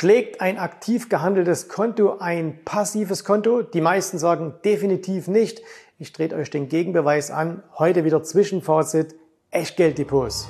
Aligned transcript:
Schlägt 0.00 0.40
ein 0.40 0.58
aktiv 0.58 1.08
gehandeltes 1.08 1.68
Konto 1.68 2.18
ein 2.20 2.60
passives 2.64 3.24
Konto? 3.24 3.62
Die 3.62 3.80
meisten 3.80 4.16
sagen 4.16 4.54
definitiv 4.64 5.26
nicht. 5.26 5.60
Ich 5.98 6.12
trete 6.12 6.36
euch 6.36 6.50
den 6.50 6.68
Gegenbeweis 6.68 7.32
an. 7.32 7.64
Heute 7.76 8.04
wieder 8.04 8.22
Zwischenfazit. 8.22 9.16
Echtgelddepots. 9.50 10.46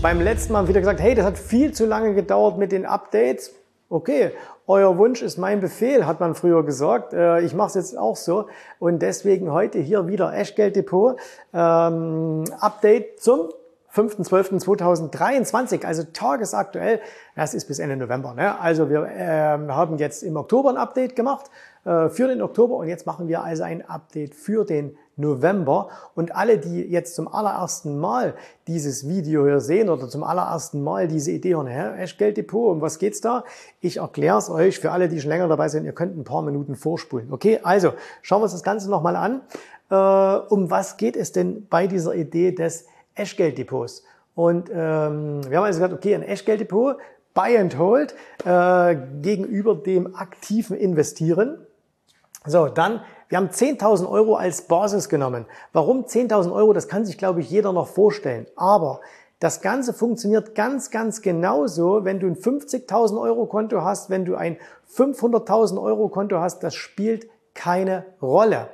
Beim 0.00 0.20
letzten 0.20 0.52
Mal 0.52 0.68
wieder 0.68 0.78
gesagt, 0.78 1.00
hey, 1.00 1.16
das 1.16 1.26
hat 1.26 1.36
viel 1.36 1.72
zu 1.72 1.84
lange 1.84 2.14
gedauert 2.14 2.56
mit 2.56 2.70
den 2.70 2.86
Updates. 2.86 3.52
Okay, 3.88 4.30
euer 4.68 4.96
Wunsch 4.96 5.22
ist 5.22 5.38
mein 5.38 5.58
Befehl, 5.58 6.06
hat 6.06 6.20
man 6.20 6.36
früher 6.36 6.64
gesagt. 6.64 7.14
Äh, 7.14 7.40
ich 7.40 7.52
mache 7.52 7.70
es 7.70 7.74
jetzt 7.74 7.98
auch 7.98 8.14
so. 8.14 8.46
Und 8.78 9.02
deswegen 9.02 9.50
heute 9.50 9.80
hier 9.80 10.06
wieder 10.06 10.32
Echtgelddepot. 10.32 11.18
Ähm, 11.52 12.44
Update 12.60 13.20
zum 13.20 13.48
5.12.2023, 13.94 15.84
also 15.84 16.02
tagesaktuell. 16.12 17.00
Das 17.34 17.54
ist 17.54 17.66
bis 17.66 17.78
Ende 17.78 17.96
November. 17.96 18.34
Ne? 18.34 18.60
Also 18.60 18.90
wir 18.90 19.04
äh, 19.04 19.58
haben 19.68 19.96
jetzt 19.98 20.22
im 20.22 20.36
Oktober 20.36 20.70
ein 20.70 20.76
Update 20.76 21.16
gemacht 21.16 21.50
äh, 21.84 22.08
für 22.10 22.28
den 22.28 22.42
Oktober 22.42 22.76
und 22.76 22.88
jetzt 22.88 23.06
machen 23.06 23.28
wir 23.28 23.42
also 23.42 23.62
ein 23.62 23.88
Update 23.88 24.34
für 24.34 24.64
den 24.64 24.96
November. 25.16 25.88
Und 26.14 26.34
alle, 26.34 26.58
die 26.58 26.82
jetzt 26.82 27.14
zum 27.14 27.28
allerersten 27.28 27.98
Mal 27.98 28.34
dieses 28.66 29.08
Video 29.08 29.46
hier 29.46 29.60
sehen 29.60 29.88
oder 29.88 30.08
zum 30.08 30.22
allerersten 30.22 30.82
Mal 30.82 31.08
diese 31.08 31.32
Idee 31.32 31.54
hören, 31.54 31.66
hä, 31.66 32.02
Echtgelddepot, 32.02 32.72
um 32.72 32.80
was 32.80 32.98
geht's 32.98 33.20
da? 33.20 33.44
Ich 33.80 33.96
erkläre 33.96 34.38
es 34.38 34.50
euch 34.50 34.78
für 34.78 34.92
alle, 34.92 35.08
die 35.08 35.20
schon 35.20 35.30
länger 35.30 35.48
dabei 35.48 35.68
sind. 35.68 35.84
Ihr 35.84 35.92
könnt 35.92 36.16
ein 36.16 36.24
paar 36.24 36.42
Minuten 36.42 36.76
vorspulen. 36.76 37.32
Okay, 37.32 37.60
also 37.62 37.94
schauen 38.22 38.40
wir 38.40 38.44
uns 38.44 38.52
das 38.52 38.62
Ganze 38.62 38.90
nochmal 38.90 39.16
an. 39.16 39.40
Äh, 39.90 39.94
um 40.52 40.70
was 40.70 40.98
geht 40.98 41.16
es 41.16 41.32
denn 41.32 41.66
bei 41.68 41.86
dieser 41.86 42.14
Idee 42.14 42.52
des 42.52 42.86
Echtgelddepots. 43.18 44.04
Und 44.34 44.70
ähm, 44.70 45.40
wir 45.48 45.58
haben 45.58 45.64
also 45.64 45.80
gesagt, 45.80 45.92
okay, 45.92 46.14
ein 46.14 46.22
Echtgelddepot, 46.22 46.98
Buy 47.34 47.58
and 47.58 47.78
Hold 47.78 48.14
äh, 48.44 48.96
gegenüber 49.20 49.74
dem 49.74 50.14
aktiven 50.14 50.76
Investieren. 50.76 51.66
So, 52.46 52.68
dann, 52.68 53.00
wir 53.28 53.38
haben 53.38 53.48
10.000 53.48 54.08
Euro 54.08 54.36
als 54.36 54.62
Basis 54.62 55.08
genommen. 55.08 55.44
Warum 55.72 56.04
10.000 56.04 56.52
Euro? 56.52 56.72
Das 56.72 56.88
kann 56.88 57.04
sich, 57.04 57.18
glaube 57.18 57.40
ich, 57.40 57.50
jeder 57.50 57.72
noch 57.72 57.88
vorstellen. 57.88 58.46
Aber 58.56 59.00
das 59.40 59.60
Ganze 59.60 59.92
funktioniert 59.92 60.54
ganz, 60.54 60.90
ganz 60.90 61.22
genauso, 61.22 62.04
wenn 62.04 62.18
du 62.18 62.26
ein 62.26 62.36
50.000 62.36 63.20
Euro 63.20 63.46
Konto 63.46 63.82
hast, 63.82 64.10
wenn 64.10 64.24
du 64.24 64.34
ein 64.34 64.56
500.000 64.92 65.80
Euro 65.80 66.08
Konto 66.08 66.40
hast. 66.40 66.64
Das 66.64 66.74
spielt 66.74 67.28
keine 67.54 68.04
Rolle. 68.22 68.68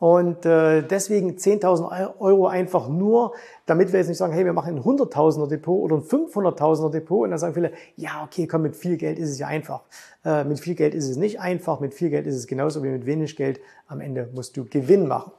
Und 0.00 0.46
äh, 0.46 0.82
deswegen 0.82 1.32
10.000 1.36 2.18
Euro 2.20 2.46
einfach 2.46 2.88
nur, 2.88 3.34
damit 3.66 3.92
wir 3.92 3.98
jetzt 3.98 4.08
nicht 4.08 4.16
sagen, 4.16 4.32
hey, 4.32 4.46
wir 4.46 4.54
machen 4.54 4.74
ein 4.74 4.82
100.000er 4.82 5.46
Depot 5.46 5.78
oder 5.78 5.96
ein 5.96 6.02
500.000er 6.02 6.90
Depot. 6.90 7.24
Und 7.24 7.30
dann 7.30 7.38
sagen 7.38 7.52
viele, 7.52 7.72
ja, 7.96 8.22
okay, 8.24 8.46
komm, 8.46 8.62
mit 8.62 8.76
viel 8.76 8.96
Geld 8.96 9.18
ist 9.18 9.28
es 9.28 9.38
ja 9.38 9.46
einfach. 9.46 9.82
Äh, 10.24 10.44
mit 10.44 10.58
viel 10.58 10.74
Geld 10.74 10.94
ist 10.94 11.06
es 11.06 11.18
nicht 11.18 11.38
einfach. 11.38 11.80
Mit 11.80 11.92
viel 11.92 12.08
Geld 12.08 12.26
ist 12.26 12.36
es 12.36 12.46
genauso 12.46 12.82
wie 12.82 12.88
mit 12.88 13.04
wenig 13.04 13.36
Geld. 13.36 13.60
Am 13.88 14.00
Ende 14.00 14.30
musst 14.32 14.56
du 14.56 14.64
Gewinn 14.64 15.06
machen. 15.06 15.32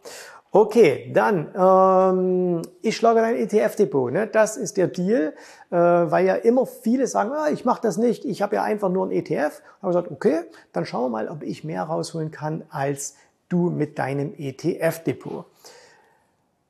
Okay, 0.52 1.12
dann, 1.12 1.48
ähm, 1.58 2.62
ich 2.84 2.98
schlage 2.98 3.22
dein 3.22 3.38
ETF-Depot. 3.38 4.12
Ne? 4.12 4.28
Das 4.28 4.58
ist 4.58 4.78
der 4.78 4.88
Deal, 4.88 5.34
äh, 5.72 5.76
weil 5.76 6.26
ja 6.28 6.36
immer 6.36 6.68
viele 6.68 7.08
sagen, 7.08 7.32
ah, 7.34 7.50
ich 7.52 7.66
mache 7.66 7.82
das 7.82 7.98
nicht, 7.98 8.26
ich 8.26 8.44
habe 8.44 8.58
ja 8.58 8.64
einfach 8.64 8.90
nur 8.90 9.08
ein 9.08 9.12
ETF. 9.12 9.64
Ich 9.64 9.82
habe 9.82 9.88
gesagt, 9.88 10.12
okay, 10.12 10.42
dann 10.72 10.86
schauen 10.86 11.06
wir 11.06 11.10
mal, 11.10 11.30
ob 11.30 11.42
ich 11.42 11.64
mehr 11.64 11.82
rausholen 11.82 12.30
kann 12.30 12.64
als 12.70 13.16
du 13.52 13.70
mit 13.70 14.00
deinem 14.00 14.34
ETF-Depot. 14.38 15.46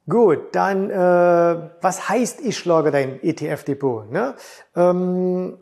Gut, 0.09 0.55
dann 0.55 0.89
äh, 0.89 1.69
was 1.81 2.09
heißt, 2.09 2.41
ich 2.41 2.57
schlage 2.57 2.91
dein 2.91 3.21
ETF-Depot? 3.21 4.11
Ne? 4.11 4.35
Ähm, 4.75 5.57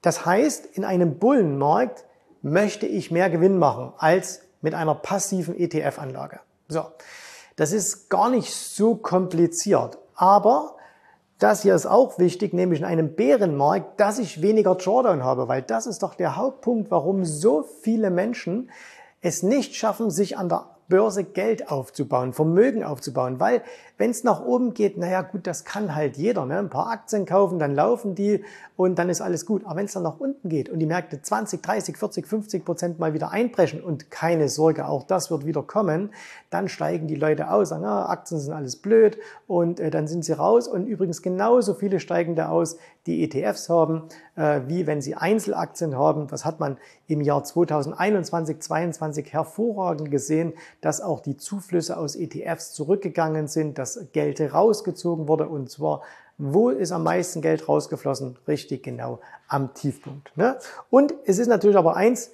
das 0.00 0.26
heißt, 0.26 0.66
in 0.66 0.84
einem 0.84 1.18
Bullenmarkt 1.18 2.04
möchte 2.40 2.86
ich 2.86 3.10
mehr 3.10 3.30
Gewinn 3.30 3.58
machen 3.58 3.92
als 3.98 4.42
mit 4.62 4.74
einer 4.74 4.94
passiven 4.94 5.56
ETF-Anlage. 5.56 6.40
So, 6.68 6.84
das 7.56 7.72
ist 7.72 8.08
gar 8.08 8.30
nicht 8.30 8.52
so 8.52 8.96
kompliziert, 8.96 9.98
aber 10.14 10.76
das 11.38 11.62
hier 11.62 11.74
ist 11.74 11.86
auch 11.86 12.18
wichtig, 12.18 12.54
nämlich 12.54 12.80
in 12.80 12.86
einem 12.86 13.14
Bärenmarkt, 13.14 13.98
dass 14.00 14.18
ich 14.18 14.42
weniger 14.42 14.76
Drawdown 14.76 15.24
habe, 15.24 15.48
weil 15.48 15.62
das 15.62 15.86
ist 15.86 16.02
doch 16.02 16.14
der 16.14 16.36
Hauptpunkt, 16.36 16.90
warum 16.90 17.24
so 17.24 17.64
viele 17.82 18.10
Menschen 18.10 18.70
es 19.22 19.42
nicht 19.42 19.74
schaffen, 19.74 20.10
sich 20.10 20.36
an 20.36 20.48
der 20.48 20.66
Börse 20.88 21.24
Geld 21.24 21.70
aufzubauen, 21.70 22.34
Vermögen 22.34 22.84
aufzubauen, 22.84 23.40
weil 23.40 23.62
wenn 23.96 24.10
es 24.10 24.24
nach 24.24 24.44
oben 24.44 24.74
geht, 24.74 24.98
naja 24.98 25.22
gut, 25.22 25.46
das 25.46 25.64
kann 25.64 25.94
halt 25.94 26.16
jeder, 26.16 26.44
ne? 26.44 26.58
ein 26.58 26.68
paar 26.68 26.88
Aktien 26.88 27.24
kaufen, 27.24 27.58
dann 27.58 27.74
laufen 27.74 28.14
die 28.14 28.44
und 28.76 28.98
dann 28.98 29.08
ist 29.08 29.20
alles 29.20 29.46
gut. 29.46 29.64
Aber 29.64 29.76
wenn 29.76 29.84
es 29.86 29.92
dann 29.92 30.02
nach 30.02 30.18
unten 30.18 30.48
geht 30.48 30.68
und 30.68 30.80
die 30.80 30.86
Märkte 30.86 31.22
20, 31.22 31.62
30, 31.62 31.96
40, 31.96 32.26
50 32.26 32.64
Prozent 32.64 32.98
mal 32.98 33.14
wieder 33.14 33.30
einbrechen 33.30 33.80
und 33.80 34.10
keine 34.10 34.48
Sorge, 34.48 34.86
auch 34.86 35.04
das 35.04 35.30
wird 35.30 35.46
wieder 35.46 35.62
kommen, 35.62 36.10
dann 36.50 36.68
steigen 36.68 37.06
die 37.06 37.14
Leute 37.14 37.50
aus, 37.50 37.68
sagen, 37.68 37.84
ah, 37.84 38.06
Aktien 38.06 38.40
sind 38.40 38.52
alles 38.52 38.76
blöd 38.76 39.16
und 39.46 39.78
äh, 39.78 39.90
dann 39.90 40.08
sind 40.08 40.24
sie 40.24 40.32
raus. 40.32 40.66
Und 40.66 40.86
übrigens 40.86 41.22
genauso 41.22 41.74
viele 41.74 42.00
steigen 42.00 42.34
da 42.34 42.48
aus, 42.48 42.76
die 43.06 43.24
ETFs 43.24 43.68
haben, 43.68 44.02
äh, 44.36 44.60
wie 44.66 44.86
wenn 44.86 45.02
sie 45.02 45.14
Einzelaktien 45.14 45.96
haben. 45.96 46.28
Das 46.28 46.44
hat 46.44 46.60
man 46.60 46.78
im 47.08 47.20
Jahr 47.20 47.42
2021, 47.42 48.60
2022 48.60 49.32
hervorragend 49.32 50.10
gesehen, 50.10 50.52
dass 50.80 51.00
auch 51.00 51.20
die 51.20 51.36
Zuflüsse 51.36 51.96
aus 51.96 52.14
ETFs 52.14 52.72
zurückgegangen 52.72 53.48
sind, 53.48 53.78
dass 53.78 54.08
Geld 54.12 54.40
rausgezogen 54.40 55.28
wurde 55.28 55.48
und 55.48 55.70
zwar 55.70 56.02
wo 56.38 56.70
ist 56.70 56.92
am 56.92 57.04
meisten 57.04 57.40
Geld 57.40 57.68
rausgeflossen? 57.68 58.36
Richtig 58.48 58.82
genau 58.82 59.20
am 59.48 59.74
Tiefpunkt. 59.74 60.36
Ne? 60.36 60.58
Und 60.90 61.14
es 61.24 61.38
ist 61.38 61.46
natürlich 61.46 61.76
aber 61.76 61.94
eins, 61.94 62.32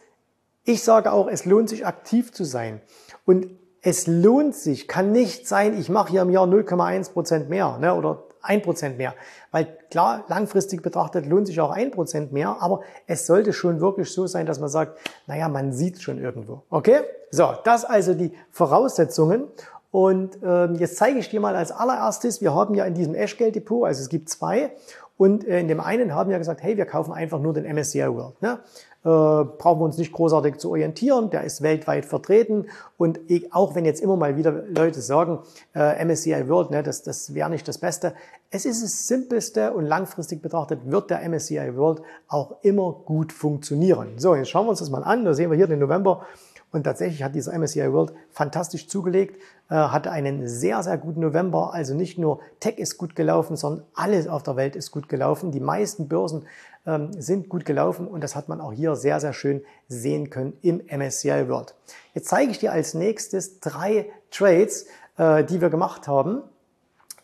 ich 0.64 0.82
sage 0.82 1.12
auch, 1.12 1.28
es 1.28 1.44
lohnt 1.44 1.68
sich 1.68 1.84
aktiv 1.84 2.32
zu 2.32 2.44
sein. 2.44 2.80
Und 3.26 3.48
es 3.82 4.06
lohnt 4.06 4.54
sich, 4.54 4.88
kann 4.88 5.12
nicht 5.12 5.46
sein, 5.46 5.78
ich 5.78 5.88
mache 5.88 6.10
hier 6.10 6.22
im 6.22 6.30
Jahr 6.30 6.46
0,1 6.46 7.12
Prozent 7.12 7.48
mehr 7.48 7.78
ne, 7.78 7.94
oder 7.94 8.24
1 8.42 8.62
Prozent 8.62 8.98
mehr. 8.98 9.14
Weil 9.50 9.76
klar, 9.90 10.24
langfristig 10.28 10.82
betrachtet 10.82 11.26
lohnt 11.26 11.46
sich 11.46 11.60
auch 11.60 11.70
1 11.70 11.94
Prozent 11.94 12.32
mehr, 12.32 12.56
aber 12.60 12.80
es 13.06 13.26
sollte 13.26 13.52
schon 13.52 13.80
wirklich 13.80 14.12
so 14.12 14.26
sein, 14.26 14.46
dass 14.46 14.60
man 14.60 14.68
sagt, 14.68 14.98
naja, 15.26 15.48
man 15.48 15.72
sieht 15.72 16.02
schon 16.02 16.18
irgendwo. 16.18 16.62
Okay? 16.70 17.00
So, 17.30 17.52
das 17.64 17.84
also 17.84 18.14
die 18.14 18.32
Voraussetzungen. 18.50 19.44
Und 19.90 20.38
ähm, 20.44 20.74
jetzt 20.74 20.96
zeige 20.96 21.18
ich 21.18 21.30
dir 21.30 21.40
mal 21.40 21.56
als 21.56 21.72
allererstes, 21.72 22.42
wir 22.42 22.54
haben 22.54 22.74
ja 22.74 22.84
in 22.84 22.94
diesem 22.94 23.14
Eschgeld-Depot, 23.14 23.86
also 23.86 24.02
es 24.02 24.10
gibt 24.10 24.28
zwei, 24.28 24.72
und 25.18 25.46
äh, 25.46 25.60
in 25.60 25.68
dem 25.68 25.80
einen 25.80 26.14
haben 26.14 26.30
wir 26.30 26.38
gesagt, 26.38 26.62
hey, 26.62 26.76
wir 26.76 26.86
kaufen 26.86 27.12
einfach 27.12 27.40
nur 27.40 27.52
den 27.52 27.64
MSCI 27.64 28.06
World. 28.06 28.40
Ne? 28.40 28.60
Äh, 29.04 29.08
brauchen 29.08 29.80
wir 29.80 29.84
uns 29.84 29.96
nicht 29.96 30.12
großartig 30.12 30.56
zu 30.56 30.70
orientieren, 30.70 31.30
der 31.30 31.44
ist 31.44 31.62
weltweit 31.62 32.04
vertreten. 32.04 32.66
Und 32.96 33.20
ich, 33.28 33.52
auch 33.52 33.76
wenn 33.76 33.84
jetzt 33.84 34.00
immer 34.00 34.16
mal 34.16 34.36
wieder 34.36 34.50
Leute 34.50 35.00
sagen, 35.00 35.38
äh, 35.74 36.04
MSCI 36.04 36.48
World, 36.48 36.70
ne, 36.72 36.82
das, 36.82 37.04
das 37.04 37.32
wäre 37.32 37.48
nicht 37.48 37.68
das 37.68 37.78
Beste, 37.78 38.14
es 38.50 38.64
ist 38.64 38.82
das 38.82 39.06
Simpelste 39.06 39.72
und 39.72 39.86
langfristig 39.86 40.42
betrachtet 40.42 40.80
wird 40.90 41.10
der 41.10 41.22
MSCI 41.28 41.76
World 41.76 42.02
auch 42.26 42.56
immer 42.62 42.92
gut 42.92 43.32
funktionieren. 43.32 44.14
So, 44.16 44.34
jetzt 44.34 44.48
schauen 44.48 44.66
wir 44.66 44.70
uns 44.70 44.80
das 44.80 44.90
mal 44.90 45.04
an, 45.04 45.24
da 45.24 45.32
sehen 45.32 45.50
wir 45.50 45.56
hier 45.56 45.68
den 45.68 45.78
November 45.78 46.26
und 46.70 46.84
tatsächlich 46.84 47.22
hat 47.22 47.34
dieser 47.34 47.58
MSCI 47.58 47.92
World 47.92 48.12
fantastisch 48.30 48.88
zugelegt, 48.88 49.40
äh, 49.70 49.74
hatte 49.74 50.10
einen 50.10 50.46
sehr, 50.46 50.82
sehr 50.82 50.98
guten 50.98 51.20
November. 51.20 51.72
Also 51.72 51.94
nicht 51.94 52.18
nur 52.18 52.40
Tech 52.60 52.78
ist 52.78 52.98
gut 52.98 53.16
gelaufen, 53.16 53.56
sondern 53.56 53.86
alles 53.94 54.28
auf 54.28 54.42
der 54.42 54.56
Welt 54.56 54.76
ist 54.76 54.90
gut 54.90 55.08
gelaufen. 55.08 55.50
Die 55.50 55.60
meisten 55.60 56.08
Börsen 56.08 56.44
ähm, 56.86 57.10
sind 57.18 57.48
gut 57.48 57.64
gelaufen 57.64 58.06
und 58.06 58.22
das 58.22 58.36
hat 58.36 58.48
man 58.48 58.60
auch 58.60 58.72
hier 58.72 58.96
sehr, 58.96 59.18
sehr 59.20 59.32
schön 59.32 59.62
sehen 59.88 60.30
können 60.30 60.52
im 60.60 60.82
MSCI 60.86 61.48
World. 61.48 61.74
Jetzt 62.12 62.28
zeige 62.28 62.50
ich 62.50 62.58
dir 62.58 62.72
als 62.72 62.94
nächstes 62.94 63.60
drei 63.60 64.10
Trades, 64.30 64.86
äh, 65.16 65.44
die 65.44 65.60
wir 65.60 65.70
gemacht 65.70 66.06
haben 66.06 66.42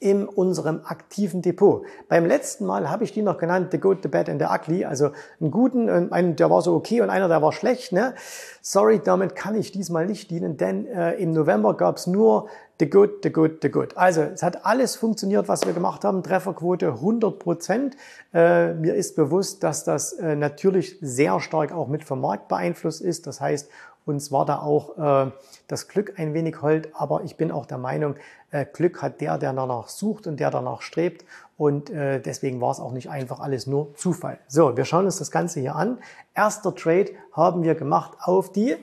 in 0.04 0.28
unserem 0.28 0.82
aktiven 0.84 1.40
Depot. 1.40 1.86
Beim 2.10 2.26
letzten 2.26 2.66
Mal 2.66 2.90
habe 2.90 3.04
ich 3.04 3.12
die 3.12 3.22
noch 3.22 3.38
genannt, 3.38 3.68
The 3.70 3.78
Good, 3.78 4.02
The 4.02 4.08
Bad 4.08 4.28
and 4.28 4.38
The 4.38 4.48
Ugly, 4.48 4.84
also 4.84 5.12
einen 5.40 5.50
guten, 5.50 6.12
einen, 6.12 6.36
der 6.36 6.50
war 6.50 6.60
so 6.60 6.74
okay 6.74 7.00
und 7.00 7.08
einer, 7.08 7.26
der 7.26 7.40
war 7.40 7.52
schlecht. 7.52 7.90
Ne? 7.90 8.14
Sorry, 8.60 9.00
damit 9.02 9.34
kann 9.34 9.54
ich 9.54 9.72
diesmal 9.72 10.04
nicht 10.04 10.30
dienen, 10.30 10.58
denn 10.58 10.86
äh, 10.86 11.14
im 11.14 11.32
November 11.32 11.74
gab 11.74 11.96
es 11.96 12.06
nur 12.06 12.48
The 12.80 12.90
Good, 12.90 13.22
The 13.22 13.32
Good, 13.32 13.58
The 13.62 13.70
Good. 13.70 13.96
Also 13.96 14.20
es 14.20 14.42
hat 14.42 14.66
alles 14.66 14.94
funktioniert, 14.94 15.48
was 15.48 15.64
wir 15.64 15.72
gemacht 15.72 16.04
haben, 16.04 16.22
Trefferquote 16.22 16.88
100 16.88 17.38
Prozent. 17.38 17.96
Äh, 18.34 18.74
mir 18.74 18.94
ist 18.94 19.16
bewusst, 19.16 19.62
dass 19.62 19.84
das 19.84 20.12
äh, 20.12 20.36
natürlich 20.36 20.98
sehr 21.00 21.40
stark 21.40 21.72
auch 21.72 21.88
mit 21.88 22.04
vom 22.04 22.20
Markt 22.20 22.48
beeinflusst 22.48 23.00
ist. 23.00 23.26
Das 23.26 23.40
heißt, 23.40 23.70
uns 24.06 24.30
war 24.30 24.44
da 24.44 24.60
auch 24.60 25.26
äh, 25.26 25.30
das 25.66 25.88
Glück 25.88 26.18
ein 26.18 26.34
wenig 26.34 26.60
hold, 26.62 26.88
aber 26.94 27.22
ich 27.24 27.36
bin 27.36 27.50
auch 27.50 27.66
der 27.66 27.78
Meinung, 27.78 28.16
äh, 28.50 28.66
Glück 28.70 29.02
hat 29.02 29.20
der, 29.20 29.38
der 29.38 29.52
danach 29.52 29.88
sucht 29.88 30.26
und 30.26 30.38
der 30.40 30.50
danach 30.50 30.82
strebt. 30.82 31.24
Und 31.56 31.90
äh, 31.90 32.20
deswegen 32.20 32.60
war 32.60 32.72
es 32.72 32.80
auch 32.80 32.92
nicht 32.92 33.08
einfach 33.08 33.40
alles 33.40 33.66
nur 33.66 33.94
Zufall. 33.94 34.38
So, 34.48 34.76
wir 34.76 34.84
schauen 34.84 35.04
uns 35.04 35.18
das 35.18 35.30
Ganze 35.30 35.60
hier 35.60 35.76
an. 35.76 35.98
Erster 36.34 36.74
Trade 36.74 37.12
haben 37.32 37.62
wir 37.62 37.74
gemacht 37.74 38.12
auf 38.20 38.50
die 38.52 38.76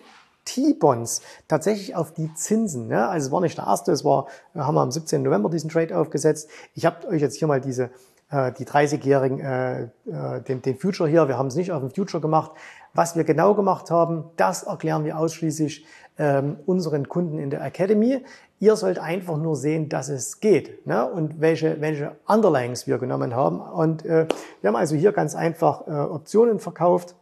T-Bonds 0.46 1.22
tatsächlich 1.48 1.96
auf 1.96 2.14
die 2.14 2.34
Zinsen. 2.34 2.88
Ne? 2.88 3.08
Also 3.08 3.28
es 3.28 3.32
war 3.32 3.42
nicht 3.42 3.58
der 3.58 3.66
erste, 3.66 3.92
es 3.92 4.04
war, 4.04 4.28
haben 4.56 4.76
wir 4.76 4.82
am 4.82 4.92
17. 4.92 5.22
November 5.22 5.50
diesen 5.50 5.70
Trade 5.70 5.98
aufgesetzt. 5.98 6.50
Ich 6.74 6.86
habe 6.86 7.08
euch 7.08 7.22
jetzt 7.22 7.38
hier 7.38 7.48
mal 7.48 7.62
diese 7.62 7.92
äh, 8.32 8.52
die 8.54 8.66
30-jährigen, 8.66 9.40
äh, 9.40 9.82
äh, 9.84 10.42
den, 10.48 10.62
den 10.62 10.78
Future 10.78 11.10
hier, 11.10 11.28
wir 11.28 11.38
haben 11.38 11.48
es 11.48 11.56
nicht 11.56 11.72
auf 11.72 11.82
dem 11.82 11.92
Future 11.92 12.22
gemacht. 12.22 12.52
Was 12.94 13.16
wir 13.16 13.24
genau 13.24 13.54
gemacht 13.54 13.92
haben, 13.92 14.26
das 14.36 14.64
erklären 14.64 15.06
wir 15.06 15.18
ausschließlich 15.18 15.86
ähm, 16.18 16.58
unseren 16.66 17.08
Kunden 17.08 17.40
in 17.40 17.50
der 17.50 17.64
Academy. 17.64 18.24
Ihr 18.60 18.76
sollt 18.76 19.00
einfach 19.00 19.38
nur 19.38 19.56
sehen, 19.56 19.90
dass 19.90 20.10
es 20.10 20.40
geht 20.40 20.86
ne? 20.86 21.10
und 21.10 21.40
welche, 21.40 21.80
welche 21.82 22.16
Underlyings 22.28 22.88
wir 22.88 22.98
genommen 22.98 23.36
haben. 23.36 23.62
Und 23.62 24.06
äh, 24.06 24.28
wir 24.62 24.68
haben 24.68 24.76
also 24.76 24.96
hier 24.96 25.14
ganz 25.14 25.36
einfach 25.36 25.88
äh, 25.88 25.92
Optionen 25.92 26.60
verkauft 26.60 27.16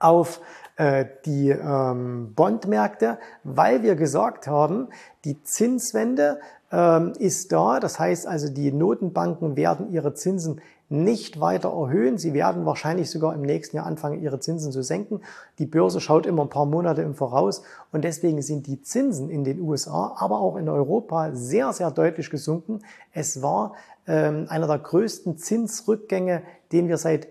auf 0.00 0.40
äh, 0.76 1.06
die 1.26 1.50
ähm, 1.50 2.32
Bondmärkte, 2.34 3.18
weil 3.44 3.82
wir 3.82 3.94
gesagt 3.94 4.46
haben, 4.46 4.88
die 5.24 5.42
Zinswende 5.42 6.40
ähm, 6.70 7.12
ist 7.18 7.52
da. 7.52 7.80
Das 7.80 7.98
heißt 7.98 8.26
also, 8.26 8.48
die 8.48 8.72
Notenbanken 8.72 9.56
werden 9.56 9.90
ihre 9.90 10.14
Zinsen 10.14 10.60
nicht 10.90 11.38
weiter 11.38 11.68
erhöhen. 11.68 12.16
Sie 12.16 12.32
werden 12.32 12.64
wahrscheinlich 12.64 13.10
sogar 13.10 13.34
im 13.34 13.42
nächsten 13.42 13.76
Jahr 13.76 13.86
anfangen, 13.86 14.22
ihre 14.22 14.40
Zinsen 14.40 14.72
zu 14.72 14.82
senken. 14.82 15.20
Die 15.58 15.66
Börse 15.66 16.00
schaut 16.00 16.26
immer 16.26 16.42
ein 16.42 16.48
paar 16.48 16.66
Monate 16.66 17.02
im 17.02 17.14
Voraus 17.14 17.62
und 17.92 18.04
deswegen 18.04 18.40
sind 18.40 18.66
die 18.66 18.80
Zinsen 18.80 19.28
in 19.28 19.44
den 19.44 19.60
USA, 19.60 20.14
aber 20.18 20.40
auch 20.40 20.56
in 20.56 20.68
Europa 20.68 21.30
sehr, 21.34 21.72
sehr 21.72 21.90
deutlich 21.90 22.30
gesunken. 22.30 22.80
Es 23.12 23.42
war 23.42 23.74
ähm, 24.06 24.46
einer 24.48 24.66
der 24.66 24.78
größten 24.78 25.36
Zinsrückgänge, 25.36 26.42
den 26.72 26.88
wir 26.88 26.96
seit 26.96 27.28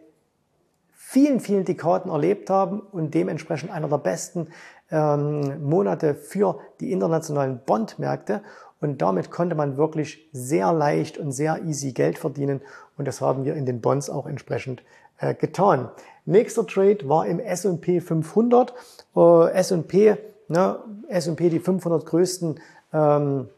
vielen, 0.93 1.39
vielen 1.39 1.65
Dekaden 1.65 2.11
erlebt 2.11 2.49
haben 2.49 2.81
und 2.81 3.13
dementsprechend 3.13 3.71
einer 3.71 3.87
der 3.87 3.97
besten 3.97 4.47
ähm, 4.91 5.63
Monate 5.63 6.13
für 6.13 6.59
die 6.79 6.91
internationalen 6.91 7.59
Bondmärkte. 7.65 8.41
Und 8.79 9.01
damit 9.01 9.31
konnte 9.31 9.55
man 9.55 9.77
wirklich 9.77 10.27
sehr 10.31 10.71
leicht 10.71 11.17
und 11.17 11.31
sehr 11.31 11.63
easy 11.63 11.93
Geld 11.93 12.17
verdienen. 12.17 12.61
Und 12.97 13.07
das 13.07 13.21
haben 13.21 13.45
wir 13.45 13.55
in 13.55 13.65
den 13.65 13.81
Bonds 13.81 14.09
auch 14.09 14.27
entsprechend 14.27 14.83
äh, 15.19 15.33
getan. 15.33 15.89
Nächster 16.25 16.65
Trade 16.65 17.07
war 17.09 17.25
im 17.25 17.39
S&P 17.39 18.01
500. 18.01 18.73
Äh, 19.15 19.51
S&P, 19.51 20.17
ne, 20.47 20.79
S&P 21.07 21.49
die 21.49 21.59
500 21.59 22.05
größten 22.05 22.59
ähm, 22.93 23.49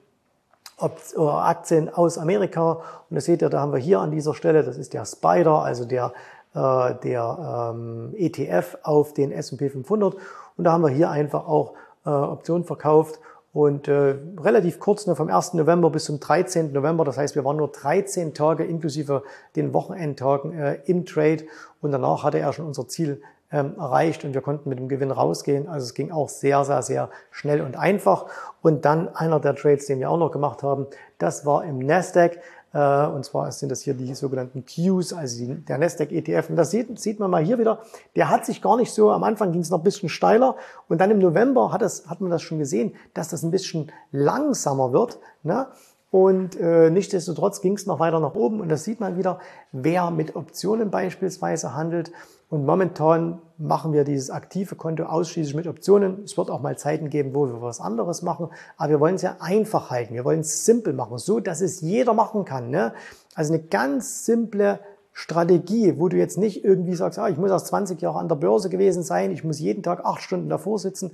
Aktien 0.77 1.93
aus 1.93 2.17
Amerika. 2.17 2.81
Und 3.09 3.15
das 3.15 3.25
seht 3.25 3.41
ihr, 3.41 3.49
da 3.49 3.59
haben 3.59 3.73
wir 3.73 3.79
hier 3.79 3.99
an 3.99 4.11
dieser 4.11 4.33
Stelle, 4.33 4.63
das 4.63 4.77
ist 4.77 4.93
der 4.93 5.05
Spider, 5.05 5.61
also 5.61 5.83
der 5.83 6.13
äh, 6.55 6.95
der 7.03 7.71
ähm, 7.75 8.13
ETF 8.17 8.77
auf 8.81 9.13
den 9.13 9.31
S&P 9.31 9.69
500 9.69 10.15
und 10.57 10.63
da 10.63 10.71
haben 10.71 10.81
wir 10.81 10.89
hier 10.89 11.11
einfach 11.11 11.47
auch 11.47 11.73
äh, 12.05 12.09
Optionen 12.09 12.63
verkauft 12.63 13.19
und 13.51 13.87
äh, 13.87 14.15
relativ 14.39 14.79
kurz, 14.79 15.07
ne, 15.07 15.15
vom 15.15 15.29
1. 15.29 15.55
November 15.55 15.89
bis 15.89 16.05
zum 16.05 16.19
13. 16.19 16.71
November, 16.71 17.03
das 17.03 17.17
heißt, 17.17 17.35
wir 17.35 17.43
waren 17.45 17.57
nur 17.57 17.71
13 17.71 18.33
Tage 18.33 18.63
inklusive 18.63 19.23
den 19.55 19.73
Wochenendtagen 19.73 20.53
äh, 20.53 20.79
im 20.85 21.05
Trade 21.05 21.45
und 21.81 21.91
danach 21.91 22.23
hatte 22.23 22.39
er 22.39 22.53
schon 22.53 22.65
unser 22.65 22.87
Ziel 22.87 23.21
ähm, 23.51 23.73
erreicht 23.77 24.23
und 24.23 24.33
wir 24.33 24.41
konnten 24.41 24.69
mit 24.69 24.77
dem 24.77 24.87
Gewinn 24.87 25.11
rausgehen. 25.11 25.67
Also 25.67 25.85
es 25.85 25.93
ging 25.93 26.11
auch 26.11 26.29
sehr, 26.29 26.63
sehr, 26.65 26.83
sehr 26.83 27.09
schnell 27.31 27.61
und 27.61 27.75
einfach. 27.75 28.27
Und 28.61 28.85
dann 28.85 29.09
einer 29.15 29.39
der 29.39 29.55
Trades, 29.55 29.87
den 29.87 29.99
wir 29.99 30.09
auch 30.11 30.17
noch 30.17 30.31
gemacht 30.31 30.61
haben, 30.61 30.85
das 31.17 31.45
war 31.45 31.63
im 31.63 31.79
Nasdaq. 31.79 32.39
Äh, 32.73 33.07
und 33.07 33.25
zwar 33.25 33.51
sind 33.51 33.69
das 33.69 33.81
hier 33.81 33.93
die 33.93 34.13
sogenannten 34.13 34.65
Qs, 34.65 35.13
also 35.13 35.45
der 35.45 35.77
Nasdaq 35.77 36.11
ETF. 36.11 36.49
Und 36.49 36.55
das 36.55 36.71
sieht, 36.71 36.99
sieht 36.99 37.19
man 37.19 37.31
mal 37.31 37.43
hier 37.43 37.59
wieder. 37.59 37.79
Der 38.15 38.29
hat 38.29 38.45
sich 38.45 38.61
gar 38.61 38.77
nicht 38.77 38.93
so, 38.93 39.11
am 39.11 39.23
Anfang 39.23 39.51
ging 39.51 39.61
es 39.61 39.69
noch 39.69 39.79
ein 39.79 39.83
bisschen 39.83 40.09
steiler. 40.09 40.55
Und 40.87 41.01
dann 41.01 41.11
im 41.11 41.19
November 41.19 41.71
hat, 41.71 41.81
das, 41.81 42.07
hat 42.07 42.21
man 42.21 42.29
das 42.29 42.41
schon 42.41 42.59
gesehen, 42.59 42.93
dass 43.13 43.29
das 43.29 43.43
ein 43.43 43.51
bisschen 43.51 43.91
langsamer 44.11 44.93
wird. 44.93 45.19
Ne? 45.43 45.67
Und 46.11 46.59
äh, 46.59 46.89
nichtsdestotrotz 46.89 47.61
ging 47.61 47.73
es 47.73 47.85
noch 47.85 47.99
weiter 47.99 48.19
nach 48.19 48.35
oben. 48.35 48.61
Und 48.61 48.69
das 48.69 48.83
sieht 48.83 48.99
man 48.99 49.17
wieder, 49.17 49.39
wer 49.71 50.11
mit 50.11 50.35
Optionen 50.35 50.89
beispielsweise 50.91 51.75
handelt. 51.75 52.11
Und 52.49 52.65
momentan 52.65 53.41
machen 53.59 53.93
wir 53.93 54.03
dieses 54.03 54.31
aktive 54.31 54.75
Konto 54.75 55.03
ausschließlich 55.03 55.55
mit 55.55 55.67
Optionen. 55.67 56.23
Es 56.23 56.35
wird 56.35 56.49
auch 56.49 56.61
mal 56.61 56.77
Zeiten 56.77 57.09
geben, 57.09 57.35
wo 57.35 57.45
wir 57.45 57.61
was 57.61 57.79
anderes 57.79 58.23
machen. 58.23 58.49
Aber 58.77 58.89
wir 58.89 58.99
wollen 58.99 59.15
es 59.15 59.21
ja 59.21 59.37
einfach 59.39 59.91
halten. 59.91 60.15
Wir 60.15 60.25
wollen 60.25 60.39
es 60.39 60.65
simpel 60.65 60.93
machen, 60.93 61.19
so 61.19 61.39
dass 61.39 61.61
es 61.61 61.81
jeder 61.81 62.13
machen 62.13 62.45
kann. 62.45 62.71
Ne? 62.71 62.93
Also 63.35 63.53
eine 63.53 63.61
ganz 63.61 64.25
simple 64.25 64.79
Strategie, 65.13 65.99
wo 65.99 66.07
du 66.07 66.17
jetzt 66.17 66.37
nicht 66.37 66.63
irgendwie 66.63 66.95
sagst, 66.95 67.19
ah, 67.19 67.29
ich 67.29 67.37
muss 67.37 67.51
erst 67.51 67.67
20 67.67 68.01
Jahre 68.01 68.19
an 68.19 68.29
der 68.29 68.35
Börse 68.35 68.69
gewesen 68.69 69.03
sein, 69.03 69.31
ich 69.31 69.43
muss 69.43 69.59
jeden 69.59 69.83
Tag 69.83 70.05
acht 70.05 70.21
Stunden 70.21 70.49
davor 70.49 70.79
sitzen, 70.79 71.11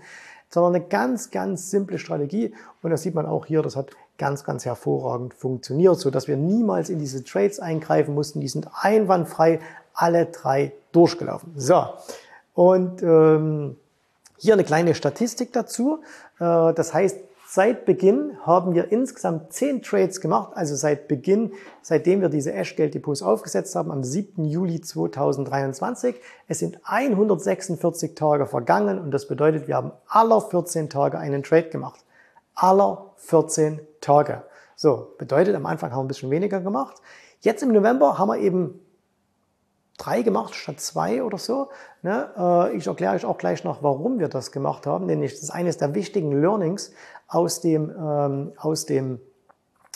sondern 0.50 0.76
eine 0.76 0.86
ganz, 0.86 1.32
ganz 1.32 1.72
simple 1.72 1.98
Strategie. 1.98 2.54
Und 2.84 2.92
das 2.92 3.02
sieht 3.02 3.16
man 3.16 3.26
auch 3.26 3.48
hier, 3.48 3.64
das 3.64 3.76
hat 3.76 3.92
ganz, 4.18 4.44
ganz 4.44 4.64
hervorragend 4.64 5.34
funktioniert, 5.34 6.00
so 6.00 6.12
dass 6.12 6.28
wir 6.28 6.38
niemals 6.38 6.90
in 6.90 7.00
diese 7.00 7.24
Trades 7.24 7.60
eingreifen 7.60 8.14
mussten. 8.14 8.42
Die 8.42 8.48
sind 8.48 8.70
einwandfrei 8.80 9.60
alle 9.96 10.28
drei 10.28 10.74
durchgelaufen. 10.92 11.54
So, 11.56 11.86
und 12.54 13.02
ähm, 13.02 13.78
hier 14.38 14.54
eine 14.54 14.64
kleine 14.64 14.96
Statistik 14.96 15.54
dazu. 15.54 16.00
Äh, 16.40 16.74
das 16.74 16.94
heißt, 16.94 17.18
seit 17.48 17.86
Beginn 17.86 18.38
haben 18.46 18.74
wir 18.74 18.92
insgesamt 18.92 19.54
zehn 19.54 19.82
Trades 19.82 20.22
gemacht, 20.22 20.52
also 20.56 20.76
seit 20.76 21.08
Beginn, 21.08 21.54
seitdem 21.82 22.22
wir 22.22 22.30
diese 22.30 22.54
Eschgeld-Depots 22.54 23.22
aufgesetzt 23.22 23.76
haben, 23.76 23.92
am 23.92 24.04
7. 24.04 24.46
Juli 24.46 24.82
2023. 24.82 26.16
Es 26.48 26.60
sind 26.60 26.80
146 26.84 28.16
Tage 28.16 28.46
vergangen 28.46 29.00
und 29.00 29.12
das 29.12 29.28
bedeutet, 29.28 29.68
wir 29.68 29.76
haben 29.76 29.92
aller 30.08 30.42
14 30.42 30.90
Tage 30.90 31.18
einen 31.18 31.44
Trade 31.44 31.70
gemacht. 31.70 32.02
Aller 32.56 33.12
14 33.18 33.80
Tage. 34.02 34.44
So, 34.76 35.14
bedeutet, 35.18 35.56
am 35.56 35.66
Anfang 35.66 35.92
haben 35.92 36.00
wir 36.00 36.04
ein 36.04 36.08
bisschen 36.10 36.32
weniger 36.32 36.60
gemacht. 36.60 36.98
Jetzt 37.42 37.64
im 37.64 37.72
November 37.72 38.18
haben 38.18 38.30
wir 38.30 38.40
eben 38.40 38.80
drei 39.98 40.22
gemacht 40.22 40.56
statt 40.56 40.80
zwei 40.80 41.24
oder 41.24 41.38
so. 41.38 41.70
Ne? 42.02 42.30
Äh, 42.38 42.78
ich 42.78 42.88
erkläre 42.88 43.16
euch 43.16 43.26
auch 43.26 43.38
gleich 43.38 43.64
noch, 43.64 43.84
warum 43.84 44.20
wir 44.20 44.28
das 44.28 44.52
gemacht 44.52 44.86
haben, 44.86 45.08
denn 45.08 45.22
das 45.22 45.34
ist 45.34 45.52
eines 45.52 45.78
der 45.78 45.96
wichtigen 45.96 46.40
Learnings 46.42 46.92
aus 47.28 47.62
dem, 47.62 47.90
ähm, 47.92 48.52
aus 48.58 48.86
dem 48.86 49.20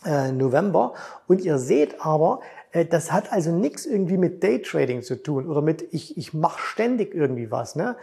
äh, 0.06 0.32
November. 0.32 0.94
Und 1.28 1.42
ihr 1.42 1.58
seht 1.58 2.04
aber, 2.06 2.40
äh, 2.72 2.86
das 2.86 3.12
hat 3.12 3.32
also 3.32 3.52
nichts 3.52 3.86
irgendwie 3.86 4.18
mit 4.18 4.44
Daytrading 4.44 5.02
zu 5.02 5.22
tun 5.22 5.48
oder 5.48 5.62
mit 5.62 5.94
ich, 5.94 6.18
ich 6.18 6.34
mache 6.34 6.60
ständig 6.60 7.14
irgendwie 7.14 7.52
was. 7.52 7.76
Ne? 7.76 7.96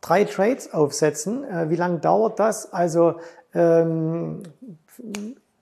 Drei 0.00 0.24
Trades 0.24 0.72
aufsetzen, 0.72 1.44
wie 1.70 1.74
lange 1.74 1.98
dauert 1.98 2.38
das? 2.38 2.72
Also 2.72 3.16
ähm, 3.52 4.44